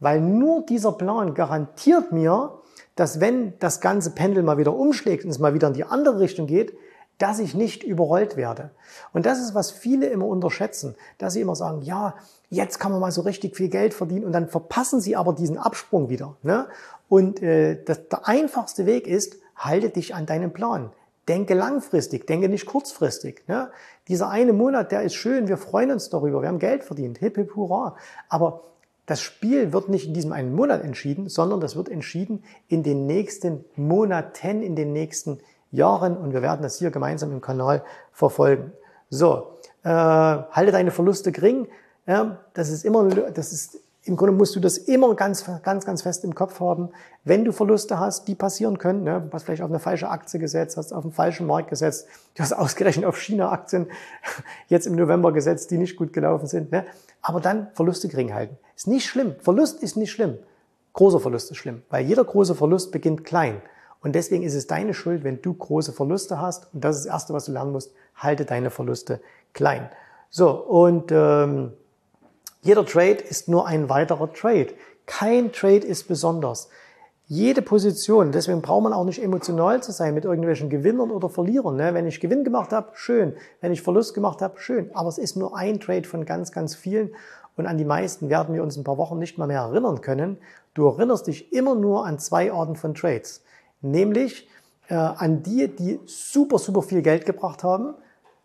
Weil 0.00 0.20
nur 0.20 0.64
dieser 0.64 0.92
Plan 0.92 1.34
garantiert 1.34 2.12
mir, 2.12 2.58
dass 2.94 3.20
wenn 3.20 3.58
das 3.58 3.80
ganze 3.80 4.10
Pendel 4.10 4.42
mal 4.42 4.58
wieder 4.58 4.74
umschlägt 4.74 5.24
und 5.24 5.30
es 5.30 5.38
mal 5.38 5.54
wieder 5.54 5.68
in 5.68 5.74
die 5.74 5.84
andere 5.84 6.20
Richtung 6.20 6.46
geht, 6.46 6.76
dass 7.18 7.40
ich 7.40 7.54
nicht 7.54 7.82
überrollt 7.82 8.36
werde. 8.36 8.70
Und 9.12 9.26
das 9.26 9.40
ist, 9.40 9.54
was 9.54 9.70
viele 9.70 10.06
immer 10.06 10.26
unterschätzen, 10.26 10.94
dass 11.18 11.32
sie 11.32 11.40
immer 11.40 11.56
sagen, 11.56 11.82
ja, 11.82 12.14
jetzt 12.48 12.78
kann 12.78 12.92
man 12.92 13.00
mal 13.00 13.12
so 13.12 13.22
richtig 13.22 13.56
viel 13.56 13.68
Geld 13.68 13.92
verdienen 13.92 14.24
und 14.24 14.32
dann 14.32 14.48
verpassen 14.48 15.00
sie 15.00 15.16
aber 15.16 15.32
diesen 15.32 15.58
Absprung 15.58 16.08
wieder. 16.08 16.36
Ne? 16.42 16.66
Und 17.08 17.42
äh, 17.42 17.82
das, 17.84 18.08
der 18.08 18.26
einfachste 18.28 18.86
Weg 18.86 19.06
ist, 19.06 19.36
halte 19.56 19.90
dich 19.90 20.14
an 20.14 20.26
deinen 20.26 20.52
Plan. 20.52 20.92
Denke 21.26 21.54
langfristig, 21.54 22.26
denke 22.26 22.48
nicht 22.48 22.66
kurzfristig. 22.66 23.42
Ne? 23.48 23.70
Dieser 24.06 24.30
eine 24.30 24.52
Monat, 24.52 24.92
der 24.92 25.02
ist 25.02 25.14
schön, 25.14 25.48
wir 25.48 25.58
freuen 25.58 25.90
uns 25.90 26.08
darüber, 26.08 26.40
wir 26.40 26.48
haben 26.48 26.58
Geld 26.58 26.84
verdient, 26.84 27.18
hip 27.18 27.36
hip 27.36 27.54
hurra. 27.54 27.96
Aber 28.28 28.62
das 29.08 29.22
Spiel 29.22 29.72
wird 29.72 29.88
nicht 29.88 30.06
in 30.06 30.12
diesem 30.12 30.32
einen 30.32 30.54
Monat 30.54 30.84
entschieden, 30.84 31.30
sondern 31.30 31.60
das 31.60 31.76
wird 31.76 31.88
entschieden 31.88 32.44
in 32.68 32.82
den 32.82 33.06
nächsten 33.06 33.64
Monaten, 33.74 34.62
in 34.62 34.76
den 34.76 34.92
nächsten 34.92 35.38
Jahren 35.70 36.14
und 36.14 36.34
wir 36.34 36.42
werden 36.42 36.60
das 36.60 36.78
hier 36.78 36.90
gemeinsam 36.90 37.32
im 37.32 37.40
Kanal 37.40 37.82
verfolgen. 38.12 38.72
So, 39.08 39.54
äh, 39.82 39.88
halte 39.88 40.72
deine 40.72 40.90
Verluste 40.90 41.32
gering. 41.32 41.68
Ja, 42.06 42.40
das 42.52 42.68
ist 42.68 42.84
immer, 42.84 43.08
das 43.08 43.54
ist 43.54 43.80
im 44.04 44.16
Grunde 44.16 44.32
musst 44.32 44.56
du 44.56 44.60
das 44.60 44.78
immer 44.78 45.14
ganz, 45.14 45.44
ganz, 45.62 45.84
ganz 45.84 46.02
fest 46.02 46.24
im 46.24 46.34
Kopf 46.34 46.60
haben. 46.60 46.88
Wenn 47.24 47.44
du 47.44 47.52
Verluste 47.52 48.00
hast, 48.00 48.26
die 48.26 48.34
passieren 48.34 48.78
können, 48.78 49.04
ne? 49.04 49.22
du 49.26 49.32
hast 49.32 49.44
vielleicht 49.44 49.62
auf 49.62 49.70
eine 49.70 49.80
falsche 49.80 50.08
Aktie 50.08 50.40
gesetzt, 50.40 50.76
hast 50.76 50.92
auf 50.92 51.04
einen 51.04 51.12
falschen 51.12 51.46
Markt 51.46 51.68
gesetzt, 51.68 52.06
du 52.34 52.42
hast 52.42 52.52
ausgerechnet 52.52 53.04
auf 53.04 53.18
China-Aktien 53.20 53.86
jetzt 54.68 54.86
im 54.86 54.94
November 54.94 55.32
gesetzt, 55.32 55.70
die 55.70 55.78
nicht 55.78 55.96
gut 55.96 56.12
gelaufen 56.12 56.46
sind. 56.46 56.72
Ne? 56.72 56.86
Aber 57.20 57.40
dann 57.40 57.68
Verluste 57.74 58.08
gering 58.08 58.32
halten. 58.32 58.56
Ist 58.76 58.86
nicht 58.86 59.06
schlimm. 59.06 59.34
Verlust 59.40 59.82
ist 59.82 59.96
nicht 59.96 60.10
schlimm. 60.10 60.38
Großer 60.94 61.20
Verlust 61.20 61.50
ist 61.50 61.58
schlimm, 61.58 61.82
weil 61.90 62.06
jeder 62.06 62.24
große 62.24 62.54
Verlust 62.54 62.90
beginnt 62.92 63.24
klein. 63.24 63.60
Und 64.00 64.14
deswegen 64.14 64.42
ist 64.44 64.54
es 64.54 64.66
deine 64.66 64.94
Schuld, 64.94 65.24
wenn 65.24 65.42
du 65.42 65.52
große 65.52 65.92
Verluste 65.92 66.40
hast. 66.40 66.72
Und 66.72 66.84
das 66.84 66.96
ist 66.96 67.06
das 67.06 67.12
Erste, 67.12 67.34
was 67.34 67.44
du 67.44 67.52
lernen 67.52 67.72
musst. 67.72 67.92
Halte 68.14 68.44
deine 68.44 68.70
Verluste 68.70 69.20
klein. 69.52 69.90
So, 70.30 70.50
und 70.50 71.10
ähm, 71.10 71.72
jeder 72.62 72.84
Trade 72.84 73.18
ist 73.28 73.48
nur 73.48 73.66
ein 73.66 73.88
weiterer 73.88 74.32
Trade. 74.32 74.68
Kein 75.06 75.52
Trade 75.52 75.86
ist 75.86 76.08
besonders. 76.08 76.68
Jede 77.26 77.60
Position, 77.60 78.32
deswegen 78.32 78.62
braucht 78.62 78.84
man 78.84 78.92
auch 78.94 79.04
nicht 79.04 79.22
emotional 79.22 79.82
zu 79.82 79.92
sein 79.92 80.14
mit 80.14 80.24
irgendwelchen 80.24 80.70
Gewinnern 80.70 81.10
oder 81.10 81.28
Verlierern. 81.28 81.76
Ne? 81.76 81.92
Wenn 81.92 82.06
ich 82.06 82.20
Gewinn 82.20 82.42
gemacht 82.42 82.72
habe, 82.72 82.88
schön. 82.94 83.34
Wenn 83.60 83.72
ich 83.72 83.82
Verlust 83.82 84.14
gemacht 84.14 84.40
habe, 84.40 84.58
schön. 84.58 84.90
Aber 84.94 85.08
es 85.08 85.18
ist 85.18 85.36
nur 85.36 85.56
ein 85.56 85.78
Trade 85.78 86.08
von 86.08 86.24
ganz, 86.24 86.52
ganz 86.52 86.74
vielen. 86.74 87.10
Und 87.56 87.66
an 87.66 87.76
die 87.76 87.84
meisten 87.84 88.30
werden 88.30 88.54
wir 88.54 88.62
uns 88.62 88.76
ein 88.76 88.84
paar 88.84 88.96
Wochen 88.96 89.18
nicht 89.18 89.36
mal 89.36 89.46
mehr 89.46 89.60
erinnern 89.60 90.00
können. 90.00 90.38
Du 90.72 90.86
erinnerst 90.86 91.26
dich 91.26 91.52
immer 91.52 91.74
nur 91.74 92.06
an 92.06 92.18
zwei 92.18 92.52
Arten 92.52 92.76
von 92.76 92.94
Trades 92.94 93.42
nämlich 93.80 94.48
äh, 94.88 94.94
an 94.94 95.42
die, 95.42 95.68
die 95.68 96.00
super, 96.06 96.58
super 96.58 96.82
viel 96.82 97.02
Geld 97.02 97.26
gebracht 97.26 97.62
haben. 97.62 97.94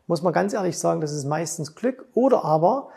Muss 0.08 0.22
man 0.22 0.34
ganz 0.34 0.54
ehrlich 0.54 0.78
sagen, 0.78 1.02
das 1.02 1.14
ist 1.14 1.26
meistens 1.26 1.76
Glück 1.76 2.06
oder 2.14 2.44
aber 2.44 2.90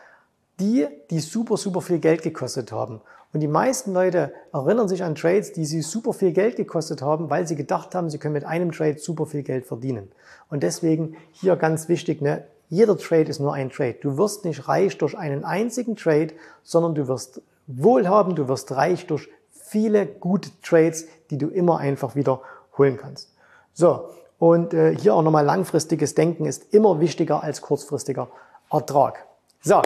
die, 0.61 0.87
die 1.11 1.21
super, 1.21 1.57
super 1.57 1.81
viel 1.81 1.99
Geld 1.99 2.23
gekostet 2.23 2.73
haben. 2.73 3.01
Und 3.33 3.41
die 3.41 3.49
meisten 3.49 3.93
Leute 3.93 4.33
erinnern 4.53 4.89
sich 4.89 5.05
an 5.05 5.15
Trades, 5.15 5.53
die 5.53 5.67
sie 5.67 5.83
super 5.83 6.13
viel 6.13 6.33
Geld 6.33 6.57
gekostet 6.57 7.03
haben, 7.03 7.29
weil 7.29 7.47
sie 7.47 7.57
gedacht 7.57 7.95
haben, 7.95 8.09
sie 8.09 8.19
können 8.19 8.33
mit 8.33 8.45
einem 8.45 8.73
Trade 8.73 8.99
super 8.99 9.27
viel 9.27 9.43
Geld 9.43 9.67
verdienen. 9.67 10.11
Und 10.49 10.63
deswegen 10.63 11.17
hier 11.33 11.57
ganz 11.57 11.89
wichtig, 11.89 12.23
ne, 12.23 12.45
jeder 12.69 12.97
Trade 12.97 13.25
ist 13.25 13.41
nur 13.41 13.53
ein 13.53 13.71
Trade. 13.71 13.97
Du 14.01 14.17
wirst 14.17 14.45
nicht 14.45 14.69
reich 14.69 14.97
durch 14.99 15.17
einen 15.17 15.45
einzigen 15.45 15.97
Trade, 15.97 16.29
sondern 16.63 16.95
du 16.95 17.09
wirst 17.09 17.43
wohlhabend, 17.67 18.39
du 18.39 18.49
wirst 18.49 18.73
reich 18.73 19.07
durch 19.07 19.29
viele 19.51 20.07
gute 20.07 20.51
Trades, 20.63 21.07
die 21.31 21.39
du 21.39 21.49
immer 21.49 21.79
einfach 21.79 22.15
wieder 22.15 22.41
holen 22.79 22.97
kannst. 22.97 23.33
So, 23.75 24.09
und 24.39 24.75
äh, 24.75 24.97
hier 24.97 25.15
auch 25.15 25.23
nochmal 25.23 25.45
langfristiges 25.45 26.15
Denken 26.15 26.47
ist 26.47 26.73
immer 26.73 27.01
wichtiger 27.01 27.43
als 27.43 27.61
kurzfristiger 27.61 28.29
Ertrag. 28.71 29.27
So, 29.63 29.83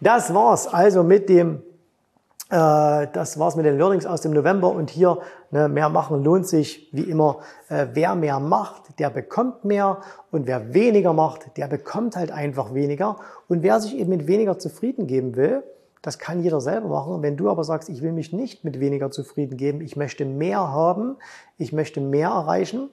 das 0.00 0.32
war's 0.32 0.66
also 0.66 1.02
mit 1.02 1.28
dem 1.28 1.62
äh, 2.50 3.06
das 3.12 3.38
war's 3.38 3.56
mit 3.56 3.66
den 3.66 3.76
Learnings 3.76 4.06
aus 4.06 4.22
dem 4.22 4.32
November 4.32 4.70
und 4.70 4.90
hier 4.90 5.18
ne, 5.50 5.68
mehr 5.68 5.88
machen 5.88 6.24
lohnt 6.24 6.48
sich 6.48 6.88
wie 6.92 7.02
immer. 7.02 7.40
Äh, 7.68 7.88
wer 7.92 8.14
mehr 8.14 8.40
macht, 8.40 8.98
der 8.98 9.10
bekommt 9.10 9.64
mehr 9.64 9.98
und 10.30 10.46
wer 10.46 10.72
weniger 10.72 11.12
macht, 11.12 11.56
der 11.56 11.68
bekommt 11.68 12.16
halt 12.16 12.30
einfach 12.30 12.72
weniger. 12.72 13.16
Und 13.48 13.62
wer 13.62 13.80
sich 13.80 13.96
eben 13.96 14.10
mit 14.10 14.26
weniger 14.26 14.58
zufrieden 14.58 15.06
geben 15.06 15.36
will, 15.36 15.62
das 16.00 16.18
kann 16.18 16.42
jeder 16.42 16.60
selber 16.60 16.88
machen. 16.88 17.22
Wenn 17.22 17.36
du 17.36 17.50
aber 17.50 17.64
sagst, 17.64 17.88
ich 17.88 18.02
will 18.02 18.12
mich 18.12 18.32
nicht 18.32 18.64
mit 18.64 18.80
weniger 18.80 19.10
zufrieden 19.10 19.56
geben, 19.56 19.80
ich 19.82 19.96
möchte 19.96 20.24
mehr 20.24 20.60
haben, 20.72 21.16
ich 21.58 21.72
möchte 21.72 22.00
mehr 22.00 22.30
erreichen, 22.30 22.88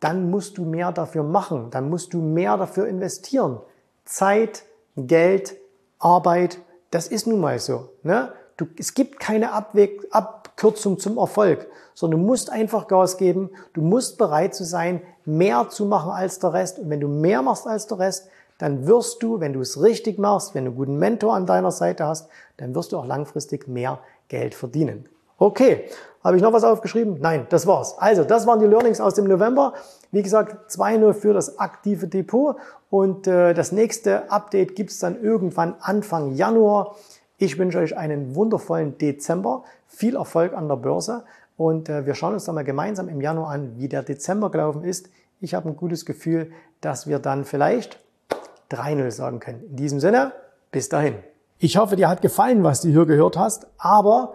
dann 0.00 0.30
musst 0.30 0.58
du 0.58 0.64
mehr 0.64 0.92
dafür 0.92 1.22
machen, 1.22 1.68
dann 1.70 1.88
musst 1.88 2.12
du 2.12 2.20
mehr 2.20 2.56
dafür 2.56 2.88
investieren. 2.88 3.60
Zeit, 4.04 4.64
Geld, 4.96 5.56
Arbeit, 6.02 6.58
das 6.90 7.06
ist 7.08 7.26
nun 7.26 7.40
mal 7.40 7.58
so. 7.58 7.90
Ne? 8.02 8.32
Du, 8.56 8.66
es 8.78 8.94
gibt 8.94 9.20
keine 9.20 9.52
Abweg, 9.52 10.06
Abkürzung 10.10 10.98
zum 10.98 11.16
Erfolg, 11.16 11.66
sondern 11.94 12.20
du 12.20 12.26
musst 12.26 12.50
einfach 12.50 12.88
Gas 12.88 13.16
geben, 13.16 13.50
du 13.72 13.82
musst 13.82 14.18
bereit 14.18 14.54
zu 14.54 14.64
sein, 14.64 15.00
mehr 15.24 15.68
zu 15.70 15.86
machen 15.86 16.10
als 16.10 16.38
der 16.38 16.52
Rest. 16.52 16.78
Und 16.78 16.90
wenn 16.90 17.00
du 17.00 17.08
mehr 17.08 17.42
machst 17.42 17.66
als 17.66 17.86
der 17.86 17.98
Rest, 17.98 18.28
dann 18.58 18.86
wirst 18.86 19.22
du, 19.22 19.40
wenn 19.40 19.52
du 19.52 19.60
es 19.60 19.80
richtig 19.80 20.18
machst, 20.18 20.54
wenn 20.54 20.64
du 20.64 20.70
einen 20.70 20.76
guten 20.76 20.98
Mentor 20.98 21.34
an 21.34 21.46
deiner 21.46 21.70
Seite 21.70 22.06
hast, 22.06 22.28
dann 22.58 22.74
wirst 22.74 22.92
du 22.92 22.98
auch 22.98 23.06
langfristig 23.06 23.66
mehr 23.68 23.98
Geld 24.28 24.54
verdienen. 24.54 25.08
Okay, 25.42 25.86
habe 26.22 26.36
ich 26.36 26.42
noch 26.42 26.52
was 26.52 26.62
aufgeschrieben? 26.62 27.18
Nein, 27.20 27.48
das 27.48 27.66
war's. 27.66 27.98
Also, 27.98 28.22
das 28.22 28.46
waren 28.46 28.60
die 28.60 28.66
Learnings 28.66 29.00
aus 29.00 29.14
dem 29.14 29.24
November. 29.24 29.74
Wie 30.12 30.22
gesagt, 30.22 30.70
2.0 30.70 31.14
für 31.14 31.34
das 31.34 31.58
aktive 31.58 32.06
Depot 32.06 32.54
und 32.90 33.26
äh, 33.26 33.52
das 33.52 33.72
nächste 33.72 34.30
Update 34.30 34.76
gibt's 34.76 35.00
dann 35.00 35.20
irgendwann 35.20 35.74
Anfang 35.80 36.36
Januar. 36.36 36.94
Ich 37.38 37.58
wünsche 37.58 37.80
euch 37.80 37.96
einen 37.96 38.36
wundervollen 38.36 38.98
Dezember, 38.98 39.64
viel 39.88 40.14
Erfolg 40.14 40.52
an 40.52 40.68
der 40.68 40.76
Börse 40.76 41.24
und 41.56 41.88
äh, 41.88 42.06
wir 42.06 42.14
schauen 42.14 42.34
uns 42.34 42.44
dann 42.44 42.54
mal 42.54 42.62
gemeinsam 42.62 43.08
im 43.08 43.20
Januar 43.20 43.50
an, 43.50 43.72
wie 43.78 43.88
der 43.88 44.04
Dezember 44.04 44.48
gelaufen 44.52 44.84
ist. 44.84 45.08
Ich 45.40 45.54
habe 45.54 45.70
ein 45.70 45.76
gutes 45.76 46.06
Gefühl, 46.06 46.52
dass 46.80 47.08
wir 47.08 47.18
dann 47.18 47.44
vielleicht 47.44 47.98
3-0 48.70 49.10
sagen 49.10 49.40
können. 49.40 49.64
In 49.70 49.74
diesem 49.74 49.98
Sinne, 49.98 50.30
bis 50.70 50.88
dahin. 50.88 51.16
Ich 51.58 51.76
hoffe, 51.78 51.96
dir 51.96 52.08
hat 52.08 52.22
gefallen, 52.22 52.62
was 52.62 52.80
du 52.80 52.90
hier 52.90 53.06
gehört 53.06 53.36
hast, 53.36 53.66
aber 53.78 54.34